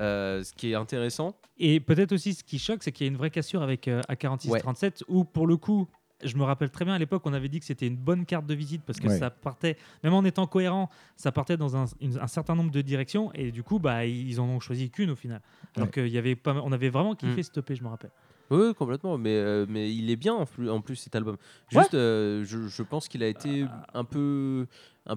[0.00, 1.36] Euh, ce qui est intéressant.
[1.58, 4.00] Et peut-être aussi ce qui choque, c'est qu'il y a une vraie cassure avec euh,
[4.08, 5.86] A4637 où pour le coup,
[6.24, 8.46] je me rappelle très bien à l'époque, on avait dit que c'était une bonne carte
[8.46, 9.18] de visite parce que Ouais.
[9.18, 12.80] ça partait, même en étant cohérent, ça partait dans un, une- un certain nombre de
[12.80, 15.42] directions et du coup, bah, ils en ont choisi qu'une au final.
[15.76, 15.92] Alors Ouais.
[15.92, 17.44] qu'il y avait pas, mal- on avait vraiment kiffé Mm.
[17.44, 18.10] ce EP, je me rappelle.
[18.50, 19.16] Oui, complètement.
[19.18, 21.36] Mais, euh, mais il est bien en plus, en plus cet album.
[21.70, 24.66] Juste, euh, je, je pense qu'il a été un peu.
[25.06, 25.16] un-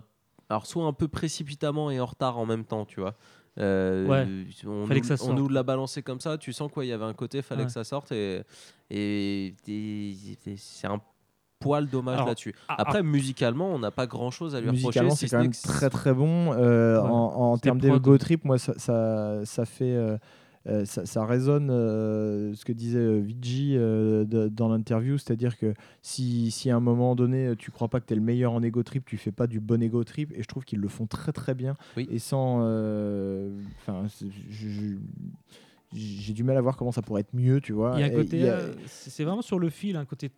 [0.50, 3.16] alors, soit un peu précipitamment et en retard en même temps, tu vois.
[3.60, 4.28] Euh, Ouais.
[4.68, 6.90] on, Fallait nous, que ça on nous l'a balancé comme ça, tu sens quoi, il
[6.90, 7.66] y avait un côté, fallait Ouais.
[7.68, 8.44] que ça sorte et,
[8.92, 10.12] et, et-
[10.46, 11.02] et c'est un
[11.60, 12.54] poil dommage Alors, là-dessus.
[12.70, 15.20] ah, Après, musicalement, on n'a pas grand-chose à lui Musicalement, reprocher.
[15.22, 16.54] c'est si quand ce même que très très bon.
[16.54, 17.10] Euh, Ouais.
[17.10, 19.86] En, en termes d'ego trip, moi, ça, ça, ça fait.
[19.96, 20.18] euh,
[20.68, 25.57] euh, ça, ça résonne euh, ce que disait euh, Vigi euh, de- dans l'interview, c'est-à-dire
[25.57, 28.51] que si, si à un moment donné tu crois pas que tu es le meilleur
[28.53, 30.88] en ego trip, tu fais pas du bon ego trip, et je trouve qu'ils le
[30.89, 31.76] font très très bien.
[31.95, 32.07] Oui.
[32.11, 32.57] Et sans.
[33.80, 34.05] Enfin,
[35.93, 37.93] j'ai du mal à voir comment ça pourrait être mieux, tu vois.
[37.95, 40.30] Il y a un côté, a- c'est vraiment sur le fil, un côté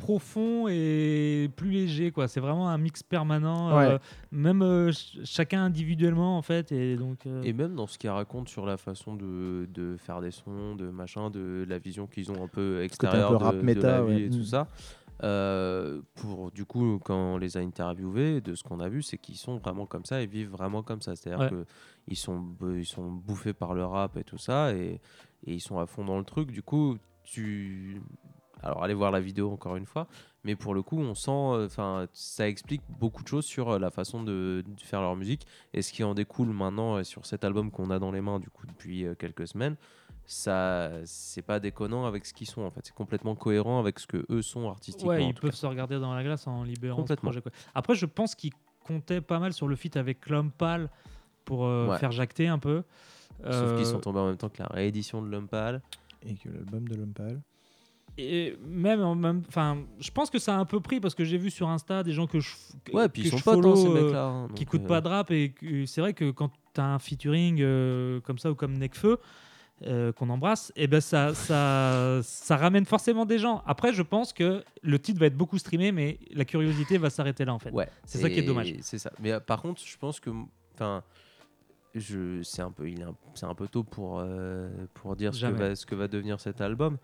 [0.00, 3.84] profond et plus léger quoi c'est vraiment un mix permanent Ouais.
[3.92, 3.98] euh,
[4.32, 8.10] même euh, ch- chacun individuellement en fait et donc euh, Et même dans ce qu'il
[8.10, 12.30] raconte sur la façon de, de faire des sons, de machin, de la vision qu'ils
[12.32, 14.22] ont un peu côté un extérieure peu de, rap de méta, la vie ouais.
[14.22, 14.44] et tout Mm.
[14.44, 14.68] ça.
[15.22, 19.18] euh, pour du coup, quand on les a interviewés, de ce qu'on a vu, c'est
[19.18, 21.14] qu'ils sont vraiment comme ça et vivent vraiment comme ça.
[21.14, 21.50] C'est-à-dire Ouais.
[21.50, 21.64] que
[22.08, 22.42] ils sont,
[22.74, 25.00] ils sont bouffés par le rap et tout ça et,
[25.46, 26.50] et ils sont à fond dans le truc.
[26.50, 28.00] Du coup, tu.
[28.62, 30.06] Alors, allez voir la vidéo encore une fois.
[30.44, 33.90] Mais pour le coup, on sent, enfin, ça explique beaucoup de choses sur euh, la
[33.90, 37.44] façon de, de faire leur musique et ce qui en découle maintenant euh, sur cet
[37.44, 39.76] album qu'on a dans les mains du coup depuis euh, quelques semaines.
[40.26, 42.80] Ça, c'est pas déconnant avec ce qu'ils sont en fait.
[42.84, 45.10] C'est complètement cohérent avec ce que eux sont artistiquement.
[45.10, 45.56] ouais ils peuvent cas.
[45.56, 47.30] se regarder dans la glace en libérant ce Complètement.
[47.30, 47.52] projet quoi.
[47.74, 48.52] après je pense qu'ils
[48.86, 50.88] comptaient pas mal sur le feat avec l'homme pâle
[51.44, 51.98] pour euh, Ouais.
[51.98, 52.84] faire jacter un peu
[53.42, 55.80] Sauf qu'ils Euh, sont tombés en même temps que la réédition de L'Homme Pâle.
[56.22, 57.40] Et que l'album de l'homme pâle.
[58.20, 61.24] Et même en même enfin je pense que ça a un peu pris parce que
[61.24, 62.50] j'ai vu sur Insta des gens que je
[62.84, 65.08] que- Ouais, puis que ils sont ces euh, hein, qui donc, coûtent euh, pas de
[65.08, 65.54] rap et
[65.86, 69.18] c'est vrai que quand tu as un featuring euh, comme ça ou comme Necfeu
[69.86, 74.32] euh, qu'on embrasse et ben ça, ça ça ramène forcément des gens après je pense
[74.34, 77.70] que le titre va être beaucoup streamé mais la curiosité va s'arrêter là en fait
[77.72, 77.88] Ouais.
[78.04, 79.10] c'est ça qui est dommage C'est ça.
[79.20, 80.28] Mais euh, par contre, je pense que,
[80.74, 81.02] enfin,
[81.94, 83.04] je, c'est un peu, il
[83.34, 85.58] c'est un peu tôt pour euh, pour dire ce que, Jamais.
[85.70, 86.98] va, ce que va devenir cet album.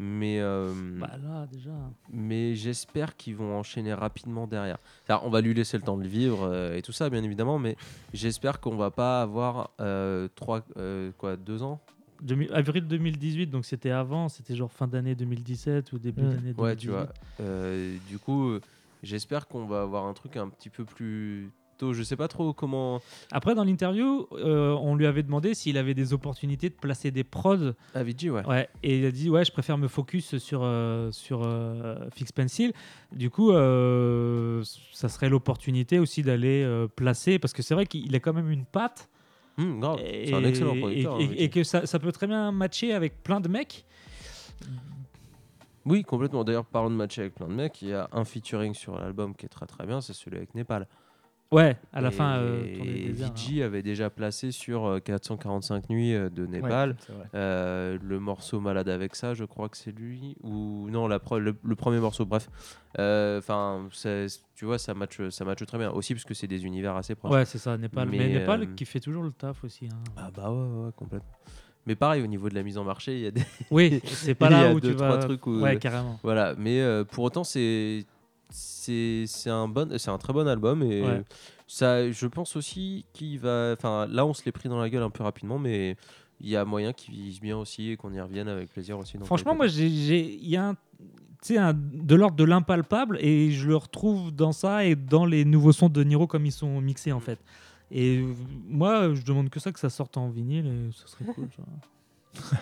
[0.00, 1.72] Mais euh, bah là déjà
[2.12, 4.78] mais j'espère qu'ils vont enchaîner rapidement derrière.
[5.08, 7.22] Alors, on va lui laisser le temps de le vivre euh, et tout ça, bien
[7.24, 7.76] évidemment, mais
[8.14, 11.80] j'espère qu'on va pas avoir euh, trois, euh, quoi, deux ans?
[12.22, 16.62] Demi- avril 2018 donc c'était avant c'était genre fin d'année 2017 ou début d'année 2018
[16.62, 17.08] Ouais, tu vois.
[17.40, 18.58] Euh, du coup,
[19.04, 21.94] j'espère qu'on va avoir un truc un petit peu plus tôt.
[21.94, 23.00] Je sais pas trop comment.
[23.32, 27.24] après dans l'interview euh, on lui avait demandé s'il avait des opportunités de placer des
[27.24, 28.44] prods Avicii, ouais.
[28.46, 32.32] Ouais, et il a dit ouais, je préfère me focus sur euh, sur euh, Fix
[32.32, 32.72] Pencil.
[33.12, 34.62] Du coup, euh,
[34.92, 38.50] ça serait l'opportunité aussi d'aller euh, placer parce que c'est vrai qu'il a quand même
[38.50, 39.08] une patte.
[39.58, 39.98] Hum, grave.
[40.04, 41.18] et, C'est un excellent producteur.
[41.18, 41.44] et- et- Avicii.
[41.44, 43.84] et que ça, ça peut très bien matcher avec plein de mecs.
[45.84, 46.44] Oui, complètement.
[46.44, 47.80] D'ailleurs, parlons de match avec plein de mecs.
[47.80, 50.54] Il y a un featuring sur l'album qui est très très bien, c'est celui avec
[50.54, 50.86] Népal.
[51.50, 52.36] Ouais, à la Et- fin.
[52.36, 56.96] euh, et Vigi avait déjà placé sur euh, 445 nuits euh, de Népal.
[57.08, 57.14] Ouais.
[57.34, 60.36] Euh, le morceau Malade avec ça, je crois que c'est lui.
[60.42, 62.50] Ou non, la le, le premier morceau, bref.
[62.98, 63.88] Euh, Enfin,
[64.54, 65.90] tu vois, ça match, ça match très bien.
[65.90, 67.32] Aussi parce que c'est des univers assez proches.
[67.32, 68.08] Ouais, c'est ça, Népal.
[68.10, 69.86] Mais, Mais, Népal euh, qui fait toujours le taf aussi.
[69.86, 69.96] hein.
[70.18, 71.30] Ah bah ouais, ouais, ouais, complètement.
[71.86, 73.42] Mais pareil, au niveau de la mise en marché, il y a des.
[73.70, 75.18] Oui, c'est pas là où deux, tu trois vas.
[75.18, 76.20] trucs où- Ouais, carrément.
[76.22, 78.04] Voilà, mais euh, pour autant, c'est
[78.50, 81.22] c'est c'est un bon, c'est un très bon album et Ouais.
[81.66, 83.72] ça, je pense aussi qu'il va.
[83.76, 85.96] Enfin, là, on se l'est pris dans la gueule un peu rapidement, mais
[86.40, 89.18] il y a moyen qu'il vise bien aussi et qu'on y revienne avec plaisir aussi.
[89.24, 90.78] Franchement, moi, il y a un, tu
[91.42, 95.44] sais, un- de l'ordre de l'impalpable et je le retrouve dans ça et dans les
[95.44, 97.38] nouveaux sons de Niro comme ils sont mixés en fait.
[97.90, 98.22] Et
[98.68, 101.48] moi, je demande que ça, que ça sorte en vinyle et ça serait cool.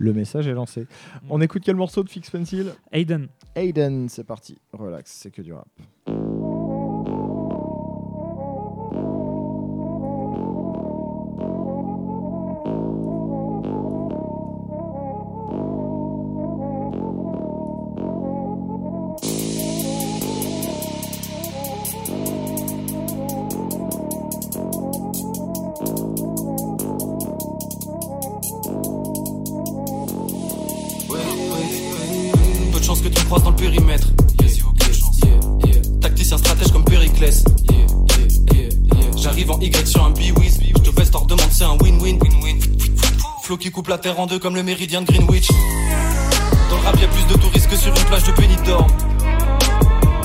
[0.00, 0.86] Le message est lancé.
[1.28, 2.72] On écoute quel morceau de Fix Pencil?
[2.92, 3.26] Aiden.
[3.54, 4.58] Aiden, c'est parti.
[4.72, 5.68] Relax, c'est que du rap.
[44.68, 45.48] Méridien de Greenwich.
[46.68, 48.86] Dans le rap, y'a plus de touristes que sur une plage de Benidorm.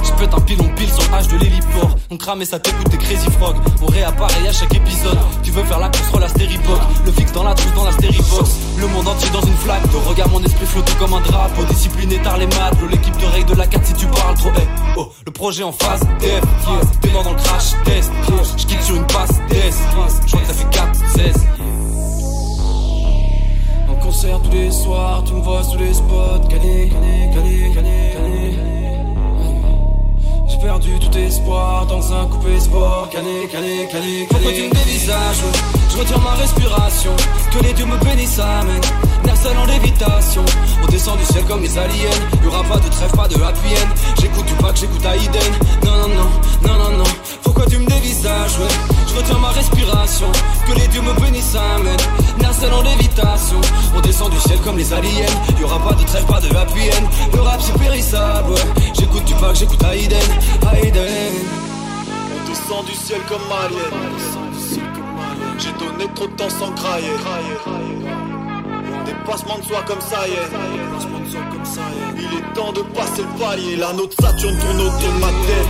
[0.04, 1.96] J'pète un pilon pile sur H de l'héliport.
[2.12, 3.56] On crame et ça t'écoute des crazy frog.
[3.82, 5.18] On réapparaît à chaque épisode.
[5.44, 6.82] Tu veux faire la course, la stéripoque.
[7.06, 8.50] Le fixe dans la trousse, dans la stéribox.
[8.80, 9.89] Le monde entier dans une flaque.
[9.89, 11.64] De regard, mon esprit flotte comme un drapeau.
[11.64, 12.76] Discipliné tard les maths.
[12.91, 14.52] L'équipe de règle de la carte si tu parles trop.
[14.58, 14.68] Eh,
[14.98, 16.02] oh, le projet en phase.
[16.20, 16.44] Def.
[17.00, 18.12] T'es dans le crash test.
[18.58, 19.39] J'quitte sur une passe.
[19.50, 19.72] Des.
[20.28, 21.34] J'crois que ça fait 4, 16.
[24.14, 26.47] Concert tous les soirs, tu me vois sous les spots.
[26.47, 28.97] Gagné, gagné, gagné, gagné, gagné.
[30.47, 33.09] J'ai perdu tout espoir dans un coupé sport.
[33.11, 34.28] Cané, cané, cané, cané.
[34.30, 35.43] Pourquoi tu me dévisages?
[35.89, 37.16] Je retire ma respiration.
[37.51, 38.82] Que les dieux me bénissent, amen.
[39.43, 40.45] Seul en lévitation.
[40.82, 42.17] On descend du ciel comme les aliens.
[42.41, 43.89] Y'aura pas de trêve, pas de happy end.
[44.21, 45.51] J'écoute Tupac, j'écoute Aiden.
[45.84, 46.30] Non, non, non,
[46.65, 47.11] non, non, non.
[47.43, 48.67] Pourquoi tu me dévisages ouais?
[49.09, 50.32] Je retiens ma respiration.
[50.65, 51.97] Que les dieux me bénissent, amen.
[52.57, 53.59] Seul en lévitation.
[53.97, 55.26] On descend du ciel comme les aliens.
[55.59, 57.09] Y'aura pas de trêve, pas de happy end.
[57.34, 58.61] Le rap c'est périssable, ouais.
[58.93, 60.19] J'écoute Tupac, j'écoute Aiden.
[60.82, 61.34] Aiden.
[62.32, 63.91] On descend du ciel comme alien.
[65.59, 67.09] J'ai donné trop de temps sans crailler.
[69.20, 70.49] Dépassement de soi comme ça y est.
[72.18, 73.76] Il est temps de passer le palier.
[73.78, 75.68] La note Saturne tourne autour de ma tête.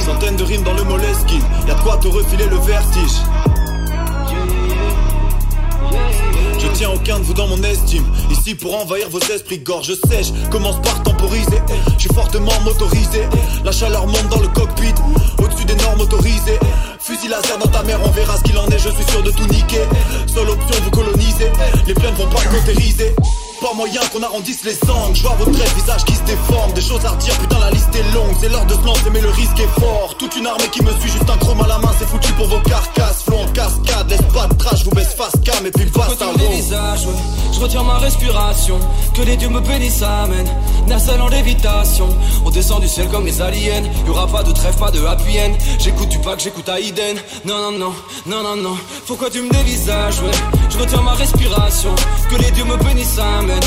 [0.00, 1.42] Centaines de rimes dans le Moleskine.
[1.66, 3.18] Y'a de quoi te refiler le vertige.
[6.58, 8.04] Je tiens aucun de vous dans mon estime.
[8.30, 10.32] Ici pour envahir vos esprits, gorge sèche.
[10.50, 11.60] Commence par temporiser.
[11.98, 13.28] Je suis fortement motorisé.
[13.64, 14.94] La chaleur monte dans le cockpit.
[15.38, 16.58] Au-dessus des normes autorisées.
[17.04, 18.78] Fusil laser dans ta mère, on verra ce qu'il en est.
[18.78, 19.82] Je suis sûr de tout niquer.
[20.32, 21.50] Seule option, vous coloniser.
[21.86, 23.14] Les plaines vont pas cautériser.
[23.60, 25.16] Pas moyen qu'on arrondisse les angles.
[25.16, 26.72] Je vois votre visage qui se déforme.
[26.74, 28.36] Des choses à redire, putain, la liste est longue.
[28.40, 30.14] C'est l'heure de se lancer, mais le risque est fort.
[30.16, 32.46] Toute une armée qui me suit, juste un chrome à la main, c'est foutu pour
[32.46, 33.22] vos carcasses.
[33.24, 36.26] Flot en cascade, laisse pas de trash, vous baisse face cam et puis passe à
[37.62, 38.76] Je retiens ma respiration.
[39.14, 40.44] Que les dieux me bénissent, amen.
[40.98, 42.08] Seul en lévitation.
[42.44, 43.84] On descend du ciel comme les aliens.
[44.04, 45.56] Y'aura pas de trêve, pas de happy end.
[45.78, 47.92] J'écoute Tupac, j'écoute Aiden Non, non, non,
[48.26, 48.76] non, non, non.
[49.06, 50.32] Pourquoi tu me dévisages, ouais?
[50.70, 51.94] Je retiens ma respiration.
[52.30, 53.60] Que les dieux me bénissent, amen.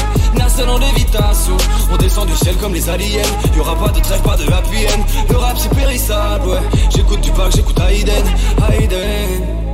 [0.49, 1.55] Seul en lévitation.
[1.89, 3.23] On descend du ciel comme les aliens.
[3.55, 5.05] Y'aura pas de trêve, pas de happy end.
[5.29, 6.59] Le rap c'est périssable, ouais.
[6.93, 8.25] J'écoute Tupac, j'écoute Aiden
[8.73, 9.64] Aiden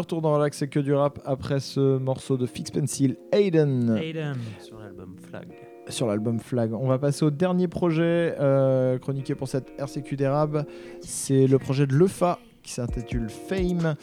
[0.00, 3.98] De retour dans Relax, c'est que du rap après ce morceau de Fix Pencil, Aiden.
[4.02, 4.38] Aiden.
[4.58, 5.48] Sur l'album Flag.
[5.90, 6.72] Sur l'album Flag.
[6.72, 10.64] On va passer au dernier projet euh, chroniqué pour cette RCQ d'érable.
[11.02, 13.94] C'est le projet de Lefa qui s'intitule Fame.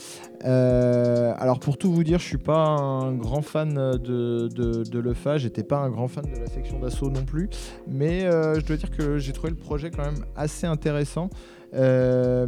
[0.45, 4.99] Euh, alors pour tout vous dire, je suis pas un grand fan de, de, de
[4.99, 7.49] Lefa, j'étais pas un grand fan de la section d'assaut non plus,
[7.87, 11.31] mais euh, je dois dire que j'ai trouvé le projet quand même assez intéressant.
[11.73, 12.47] Euh,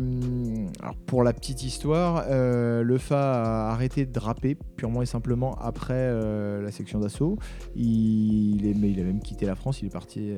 [0.82, 5.94] alors pour la petite histoire, euh, Lefa a arrêté de rapper purement et simplement après
[5.96, 7.38] euh, la section d'assaut.
[7.76, 10.32] Il, est, mais il a même quitté la France, il est parti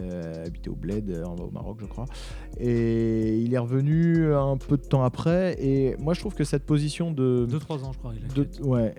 [0.45, 2.05] habiter au Bled, au Maroc je crois.
[2.59, 5.55] Et il est revenu un peu de temps après.
[5.63, 7.47] Et moi je trouve que cette position de...
[7.49, 8.13] 2-3 ans, je crois.
[8.15, 8.95] Il a de- ouais,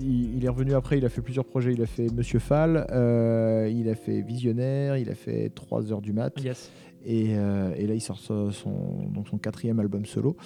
[0.00, 1.72] il, il est revenu après, il a fait plusieurs projets.
[1.72, 6.00] Il a fait Monsieur Fall, euh, il a fait Visionnaire, il a fait 3 heures
[6.02, 6.32] du mat.
[6.42, 6.70] Yes.
[7.08, 10.36] Et, euh, et là, il sort son, son- donc son quatrième album solo.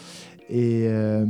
[0.51, 1.25] Et, euh,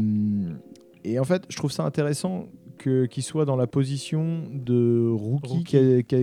[1.05, 2.47] et en fait, je trouve ça intéressant
[2.79, 5.63] que- qu'il soit dans la position de rookie,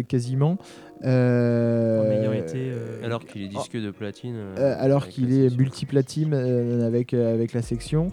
[0.08, 0.58] quasiment.
[1.06, 4.36] Euh, En ayant été, euh, Alors qu'il est disque de platine.
[4.36, 5.58] euh, alors qu'il est section.
[5.60, 8.10] multiplatine euh, avec, euh, avec la section.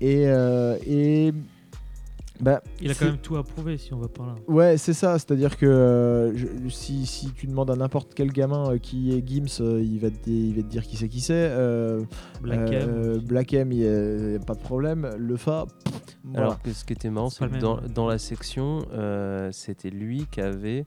[0.00, 1.32] Et, euh, et
[2.40, 4.34] bah, Il a quand même tout approuvé si on va par là.
[4.48, 5.18] Ouais, c'est ça.
[5.18, 9.26] C'est-à-dire que euh, je- si, si tu demandes à n'importe quel gamin euh, qui est
[9.26, 11.34] Gims, euh, il, va te, il va te dire qui c'est qui c'est.
[11.34, 12.02] Euh,
[12.40, 13.18] Black M euh.
[13.20, 15.10] Black M, il y a, pas de problème.
[15.18, 16.40] Le Fa, pff, voilà.
[16.46, 17.88] Alors que ce qui était marrant, C'est que dans, ouais.
[17.94, 20.86] dans la section, euh, c'était lui qui avait,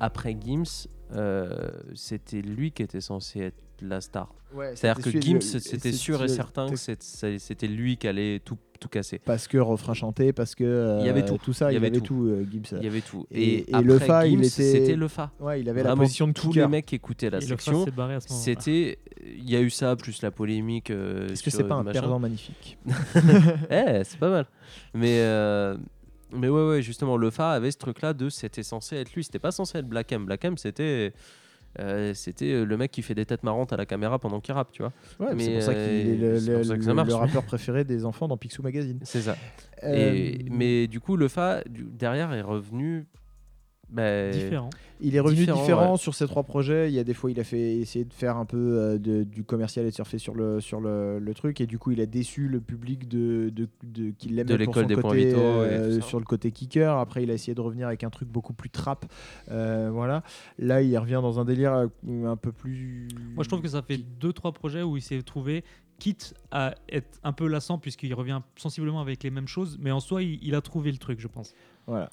[0.00, 4.32] après Gims, euh, c'était lui qui était censé être la star.
[4.54, 8.88] Ouais, C'est-à-dire que Gims, c'était sûr et certain que c'était lui qui allait tout, tout
[8.88, 9.20] casser.
[9.24, 11.38] parce que refrain chanté, parce que euh, Il y avait tout.
[11.38, 12.04] tout ça, Il y avait avait tout.
[12.22, 12.76] tout, euh, Gims.
[12.78, 13.26] Il y avait tout.
[13.30, 14.48] Et, Et, et après le Fa, il était.
[14.48, 15.30] c'était le Fa.
[15.40, 17.84] Ouais, il avait la position de tous les mecs qui écoutaient la Et section.
[18.26, 20.90] C'était, il y a eu ça plus la polémique.
[20.90, 22.00] euh, Est-ce que c'est pas un machin.
[22.00, 22.78] perdant magnifique
[23.70, 24.46] Eh, c'est pas mal.
[24.94, 25.76] Mais, euh,
[26.32, 29.24] mais ouais, ouais, justement, le Fa avait ce truc-là de c'était censé être lui.
[29.24, 30.26] C'était pas censé être Black M.
[30.26, 31.12] Black M, c'était.
[31.80, 34.54] Euh, c'était euh, le mec qui fait des têtes marrantes à la caméra pendant qu'il
[34.54, 34.92] rappe, tu vois.
[35.20, 37.14] Ouais, mais c'est pour ça qu'il est le, euh, c'est le- ça ça marche, le
[37.14, 38.98] mais- rappeur préféré des enfants dans Picsou Magazine.
[39.02, 39.36] C'est ça.
[39.82, 43.06] Et- mais du coup, le Fa, derrière, est revenu.
[43.94, 44.70] Bah, Différent.
[45.00, 45.98] Il est revenu Différent, différent, ouais.
[45.98, 46.88] sur ces trois projets.
[46.88, 49.24] Il y a des fois, il a fait essayer de faire un peu euh, de-
[49.24, 52.00] du commercial et de surfer sur le sur le, le truc, et du coup, il
[52.00, 55.10] a déçu le public de, de, de qui l'aimait De pour l'école son des points
[55.10, 56.96] côté euh, sur le côté kicker.
[56.96, 59.04] Après, il a essayé de revenir avec un truc beaucoup plus trap.
[59.50, 60.22] Euh, voilà.
[60.58, 63.08] Là, il revient dans un délire euh, un peu plus.
[63.34, 65.64] Moi, je trouve que ça fait deux trois projets où il s'est trouvé,
[65.98, 70.00] quitte à être un peu lassant puisqu'il revient sensiblement avec les mêmes choses, mais en
[70.00, 71.54] soi, il, il a trouvé le truc, je pense.
[71.86, 72.10] Voilà.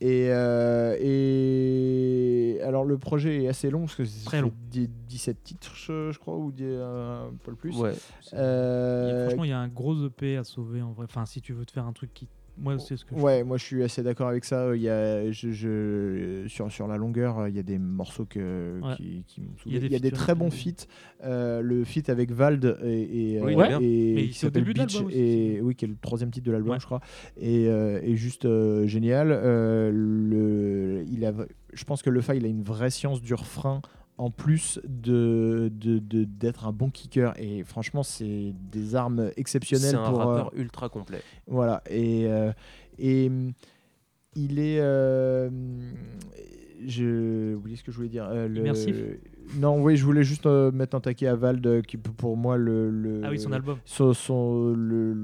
[0.00, 4.52] Et, euh, et alors le projet est assez long parce que c'est Très fait long.
[4.70, 7.76] dix- 17 titres je, je crois ou dix- euh, un peu plus.
[7.76, 7.94] Ouais.
[8.34, 11.04] Euh, Franchement, il y a un gros EP à sauver en vrai.
[11.08, 12.28] Enfin, si tu veux te faire un truc qui.
[12.60, 14.74] Moi, c'est ce que je Ouais, moi je suis assez d'accord avec ça.
[14.74, 18.80] Il y a, je, je- sur, sur la longueur, il y a des morceaux que,
[18.82, 18.94] Ouais.
[18.96, 20.86] qui, qui m'ont Il y a des Il y a des featuring très bons feats.
[21.24, 23.78] Euh, le feat avec Vald et, et, Oui, euh, est bien.
[23.80, 26.80] et qui s'appelle Beach et oui, qui est le troisième titre de l'album, Ouais.
[26.80, 27.00] je crois,
[27.36, 29.28] et, euh, et juste euh, génial.
[29.30, 31.32] Euh, le, il a,
[31.72, 33.80] je pense que le fa il a une vraie science du refrain
[34.18, 39.90] en plus de de- de- d'être un bon kicker et franchement c'est des armes exceptionnelles
[39.90, 41.22] C'est un pour euh, rappeur ultra complet.
[41.46, 42.52] voilà, et, euh,
[42.98, 43.52] et hum,
[44.34, 44.78] il est.
[44.80, 45.48] euh,
[46.86, 48.28] je oublié ce que je voulais dire.
[48.30, 48.96] euh, le- Immersif
[49.56, 52.90] Non, oui, je voulais juste euh, mettre un taquet à Vald, qui pour moi le.
[52.90, 53.78] le Ah oui, son album.
[53.84, 55.14] son- son- le,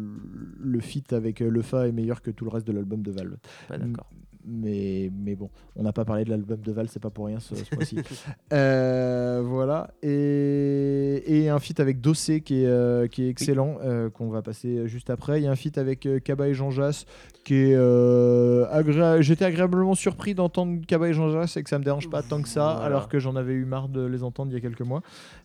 [0.61, 3.37] le feat avec Lefa est meilleur que tout le reste de l'album de Val.
[3.69, 4.09] Pas d'accord.
[4.47, 7.41] Mais, mais bon, on n'a pas parlé de l'album de Val, c'est pas pour rien
[7.41, 7.97] ce, ce mois-ci.
[8.53, 9.91] Euh, voilà.
[10.03, 14.43] Et, et un feat avec Dossé qui est, euh, qui est excellent, euh, qu'on va
[14.43, 15.41] passer juste après.
[15.41, 17.07] Il y a un feat avec Kaba et Jean Jass
[17.45, 21.79] qui est euh, agréa- J'étais agréablement surpris d'entendre Kaba et Jean Jass et que ça
[21.79, 22.85] me dérange pas tant que ça, Voilà.
[22.87, 25.03] alors que j'en avais eu marre de les entendre il y a quelques mois.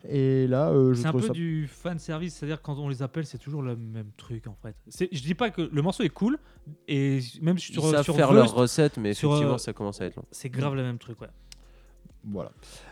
[0.08, 1.34] Et là, euh, je C'est un peu ça.
[1.34, 4.76] du fan service, c'est-à-dire quand on les appelle, c'est toujours le même truc en fait.
[4.88, 6.38] C'est- Je dis pas que le morceau est cool,
[6.88, 9.74] et même Ils sur, savent sur faire Vust, leur recette, mais sur, effectivement, euh, ça
[9.74, 10.26] commence à être long.
[10.32, 11.28] c'est grave le même truc, ouais.
[12.26, 12.52] Voilà.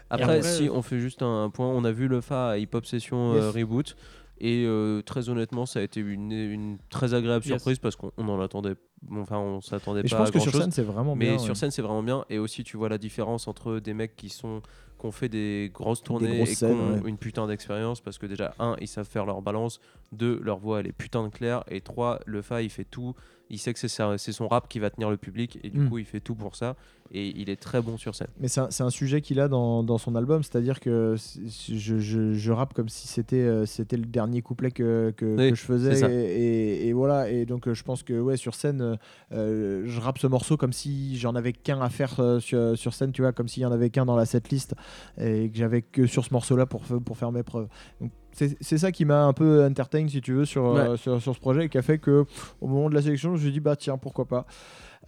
[0.09, 2.57] Après, après, si euh, on fait juste un point, on a vu le Fa à
[2.57, 3.55] Hip Hop Session euh, Yes.
[3.55, 3.95] Reboot.
[4.39, 7.55] Et euh, très honnêtement, ça a été une, une très agréable Yes.
[7.55, 8.75] surprise parce qu'on on en attendait.
[9.11, 10.61] Enfin, on s'attendait Et je pas pense à que sur chose.
[10.61, 11.37] scène, c'est vraiment Mais bien.
[11.39, 11.55] sur ouais.
[11.55, 12.23] scène, c'est vraiment bien.
[12.29, 14.61] Et aussi, tu vois la différence entre des mecs qui sont
[14.99, 17.01] qui ont fait des grosses tournées grosses et qui ont ouais.
[17.09, 19.79] une putain d'expérience parce que déjà, un, ils savent faire leur balance.
[20.11, 21.63] Deux, leur voix, elle est putain de claire.
[21.69, 23.13] Et trois, le Fa, il fait tout.
[23.49, 25.57] Il sait que c'est sa- c'est son rap qui va tenir le public.
[25.63, 25.89] Et du Mm.
[25.89, 26.75] coup, il fait tout pour ça.
[27.13, 28.27] Et il est très bon sur scène.
[28.41, 31.39] Mais c'est un, c'est un sujet qu'il a dans, dans son album, c'est-à-dire que c'est-
[31.77, 35.49] je, je, je rappe comme si c'était euh, c'était le dernier couplet que, que, Oui,
[35.51, 36.11] que je faisais.
[36.11, 36.41] Et,
[36.83, 38.95] et- et voilà, et donc euh, je pense que ouais, sur scène, euh,
[39.33, 43.11] euh, je rappe ce morceau comme si j'en avais qu'un à faire sur, sur scène,
[43.11, 44.75] tu vois, comme s'il y en avait qu'un dans la setlist
[45.19, 47.67] et que j'avais que sur ce morceau-là pour, fa- pour faire mes preuves.
[48.01, 51.33] Donc c'est ça qui m'a un peu entertain, si tu veux, sur, euh, sur, sur
[51.33, 52.25] ce projet et qui a fait que
[52.61, 54.45] au moment de la sélection, je me suis dit, bah tiens, pourquoi pas.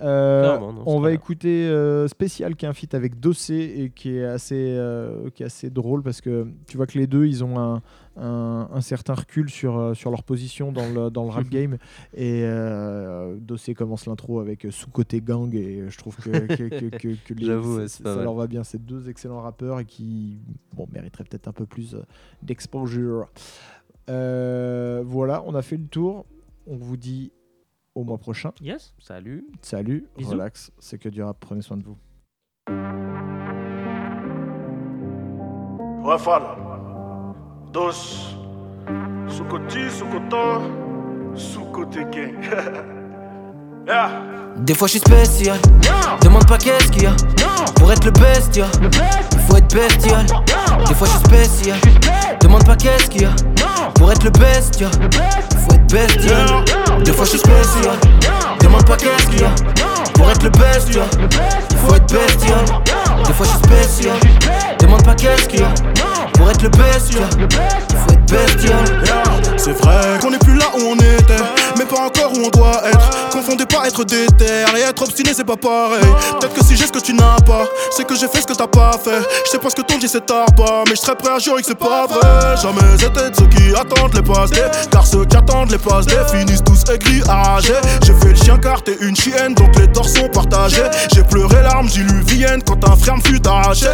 [0.01, 4.15] Euh, non, on va écouter euh, Spécial qui est un feat avec Dossé et qui
[4.15, 7.43] est assez, euh, qui est assez drôle parce que tu vois que les deux ils
[7.43, 7.81] ont un,
[8.15, 11.77] un, un certain recul sur, sur leur position dans le, dans le rap game
[12.13, 17.15] et euh, Dossé commence l'intro avec sous-côté gang et je trouve que, que, que, que-
[17.25, 18.23] que les- J'avoue, ça- ouais, c'est pas ça mal.
[18.25, 18.63] leur va bien.
[18.63, 20.39] C'est deux excellents rappeurs et qui
[20.73, 21.97] bon, mériteraient peut-être un peu plus
[22.41, 23.27] d'exposure.
[24.09, 26.25] Euh, voilà, on a fait le tour.
[26.67, 27.31] On vous dit
[27.99, 28.51] au mois prochain.
[28.61, 28.93] Yes.
[28.99, 29.45] Salut.
[29.61, 30.31] Salut, Bisous.
[30.31, 31.97] relax, c'est que du rap, prenez soin de vous.
[36.03, 36.43] Rafale,
[37.73, 37.91] dos,
[39.27, 40.37] sous-côté, sous-côté,
[41.35, 42.95] sous-côté gang.
[43.89, 44.09] yeah.
[44.57, 45.57] Des fois je suis spécial,
[46.21, 47.15] demande pas qu'est-ce qu'il y a.
[47.75, 48.67] Pour être le bestial,
[49.31, 50.25] il faut être bestial.
[50.87, 51.77] Des fois je suis spécial,
[52.41, 53.31] demande pas qu'est-ce qu'il y a.
[53.95, 54.91] Pour être le bestial,
[55.51, 56.63] il faut être bestial.
[57.03, 57.95] Des fois je suis spécial,
[58.61, 59.49] demande pas qu'est-ce qu'il y a.
[60.13, 61.05] Pour être le bestial,
[61.71, 62.65] il faut être bestial.
[63.25, 64.15] Des fois je suis spécial,
[64.79, 65.73] demande pas qu'est-ce qu'il y a.
[66.33, 68.85] Pour être le bestial, il faut être bestial.
[69.57, 71.43] C'est vrai qu'on n'est plus là où on était,
[71.79, 73.29] mais pas encore où on doit être.
[73.31, 76.01] Confondez pas être déter et être obstiné, c'est pas pareil.
[76.39, 78.53] Peut-être que si j'ai ce que tu n'as pas, c'est que j'ai fait ce que
[78.53, 79.21] t'as pas fait.
[79.45, 81.39] Je sais pas ce que ton dit c'est tard pas, mais je serais prêt à
[81.39, 82.57] jurer que c'est pas vrai.
[82.61, 84.51] Jamais été de ceux qui attendent les passes
[84.91, 87.73] car ceux qui attendent les passes finissent tous aigris, arragés.
[88.03, 90.83] J'ai fait le chien car t'es une chienne, donc les torts sont partagés.
[91.13, 93.87] J'ai pleuré larmes diluviennes quand un frère me fut arraché.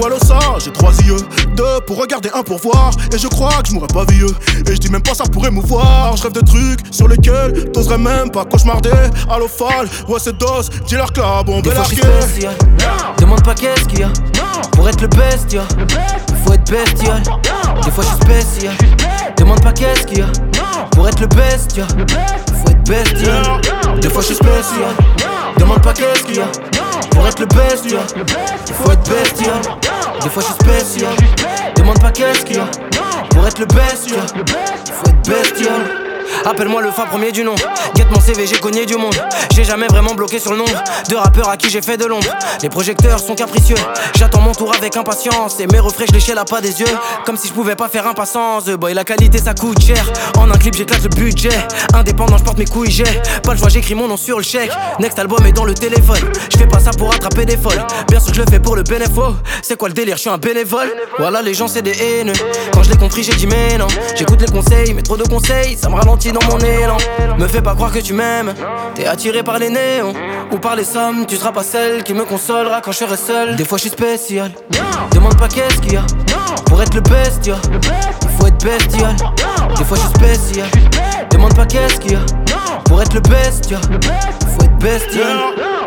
[0.00, 1.16] Ou alors ça, j'ai trois yeux,
[1.56, 2.90] deux pour regarder, un pour voir.
[3.12, 4.34] Et je crois que je mourrais pas vieux.
[4.66, 6.16] Et je dis même pas ça pourrait mouvoir.
[6.16, 8.90] Je rêve de trucs sur lesquels t'oserais même pas cauchemarder.
[9.30, 12.02] Allo Fall, ouais c'est dos, dis leur que la bombe Des est fois je suis
[12.02, 12.22] larguée.
[12.22, 12.54] spécial,
[13.18, 14.08] demande pas qu'est-ce qu'il y a
[14.72, 15.62] Pour être le best, ya.
[16.44, 17.22] Faut être bestial.
[17.84, 18.74] Des fois je suis spécial.
[19.36, 20.26] Demande pas qu'est-ce qu'il y a.
[20.92, 21.86] Pour être le best, ya.
[21.86, 23.42] Faut être bestial.
[24.00, 24.94] Des fois je suis spécial.
[25.58, 26.46] Demande pas qu'est-ce qu'il y a.
[27.12, 28.00] Pour être le best, ya.
[28.68, 29.60] Il faut être bestial.
[30.22, 31.12] Des fois je suis spécial.
[31.76, 32.66] Demande pas qu'est-ce qu'il y a.
[33.30, 34.08] Pour être le best.
[34.08, 36.01] Il faut être bestial.
[36.44, 37.54] Appelle-moi le fa premier du nom.
[37.94, 39.14] Guette mon CV, j'ai cogné du monde.
[39.54, 42.26] J'ai jamais vraiment bloqué sur le nombre de rappeurs à qui j'ai fait de l'ombre.
[42.62, 43.76] Les projecteurs sont capricieux.
[44.16, 45.60] J'attends mon tour avec impatience.
[45.60, 46.98] Et mes refrains, je les à pas des yeux.
[47.26, 48.64] Comme si je pouvais pas faire impatience.
[48.64, 50.04] The boy, la qualité ça coûte cher.
[50.38, 51.50] En un clip, j'éclate le budget.
[51.94, 53.04] Indépendant, je porte mes couilles, j'ai
[53.42, 54.70] pas le choix, j'écris mon nom sur le chèque.
[54.98, 56.20] Next album est dans le téléphone.
[56.50, 57.84] Je fais pas ça pour attraper des folles.
[58.08, 59.02] Bien sûr, je le fais pour le bénéfice.
[59.62, 60.16] C'est quoi le délire?
[60.16, 60.92] Je suis un bénévole.
[61.18, 62.32] Voilà, les gens, c'est des haineux.
[62.72, 63.88] Quand je l'ai compris, j'ai dit, mais non.
[64.16, 66.96] J'écoute les conseils, mais trop de conseils, ça me ralentit dans mon élan.
[67.38, 68.54] Me fais pas croire que tu m'aimes.
[68.94, 70.12] T'es attiré par les néons
[70.52, 71.26] ou par les sommes.
[71.26, 73.56] Tu seras pas celle qui me consolera quand je serai seul.
[73.56, 74.52] Des fois, je suis spécial.
[75.12, 76.02] Demande pas qu'est-ce qu'il y a.
[76.66, 77.56] Pour être le best, ya.
[78.22, 79.16] Il faut être bestial.
[79.76, 80.68] Des fois, je suis spécial.
[81.30, 82.20] Demande pas qu'est-ce qu'il y a.
[82.84, 83.78] Pour être le best, ya.
[83.90, 85.36] Il faut être bestial.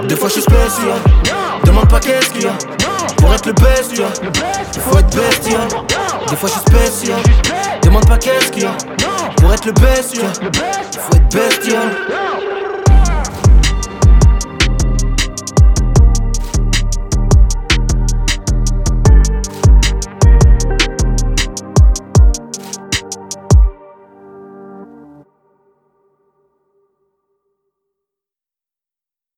[0.07, 0.99] Des fois, je suis spécial.
[1.63, 2.53] Demande pas qu'est-ce qu'il y a.
[3.17, 4.05] Pour être le best, ya.
[4.73, 5.67] Il faut être bestial.
[6.29, 7.19] Des fois, je suis spécial.
[7.85, 8.75] Demande pas qu'est-ce qu'il y a.
[9.37, 11.91] Pour être le best, faut être bestial.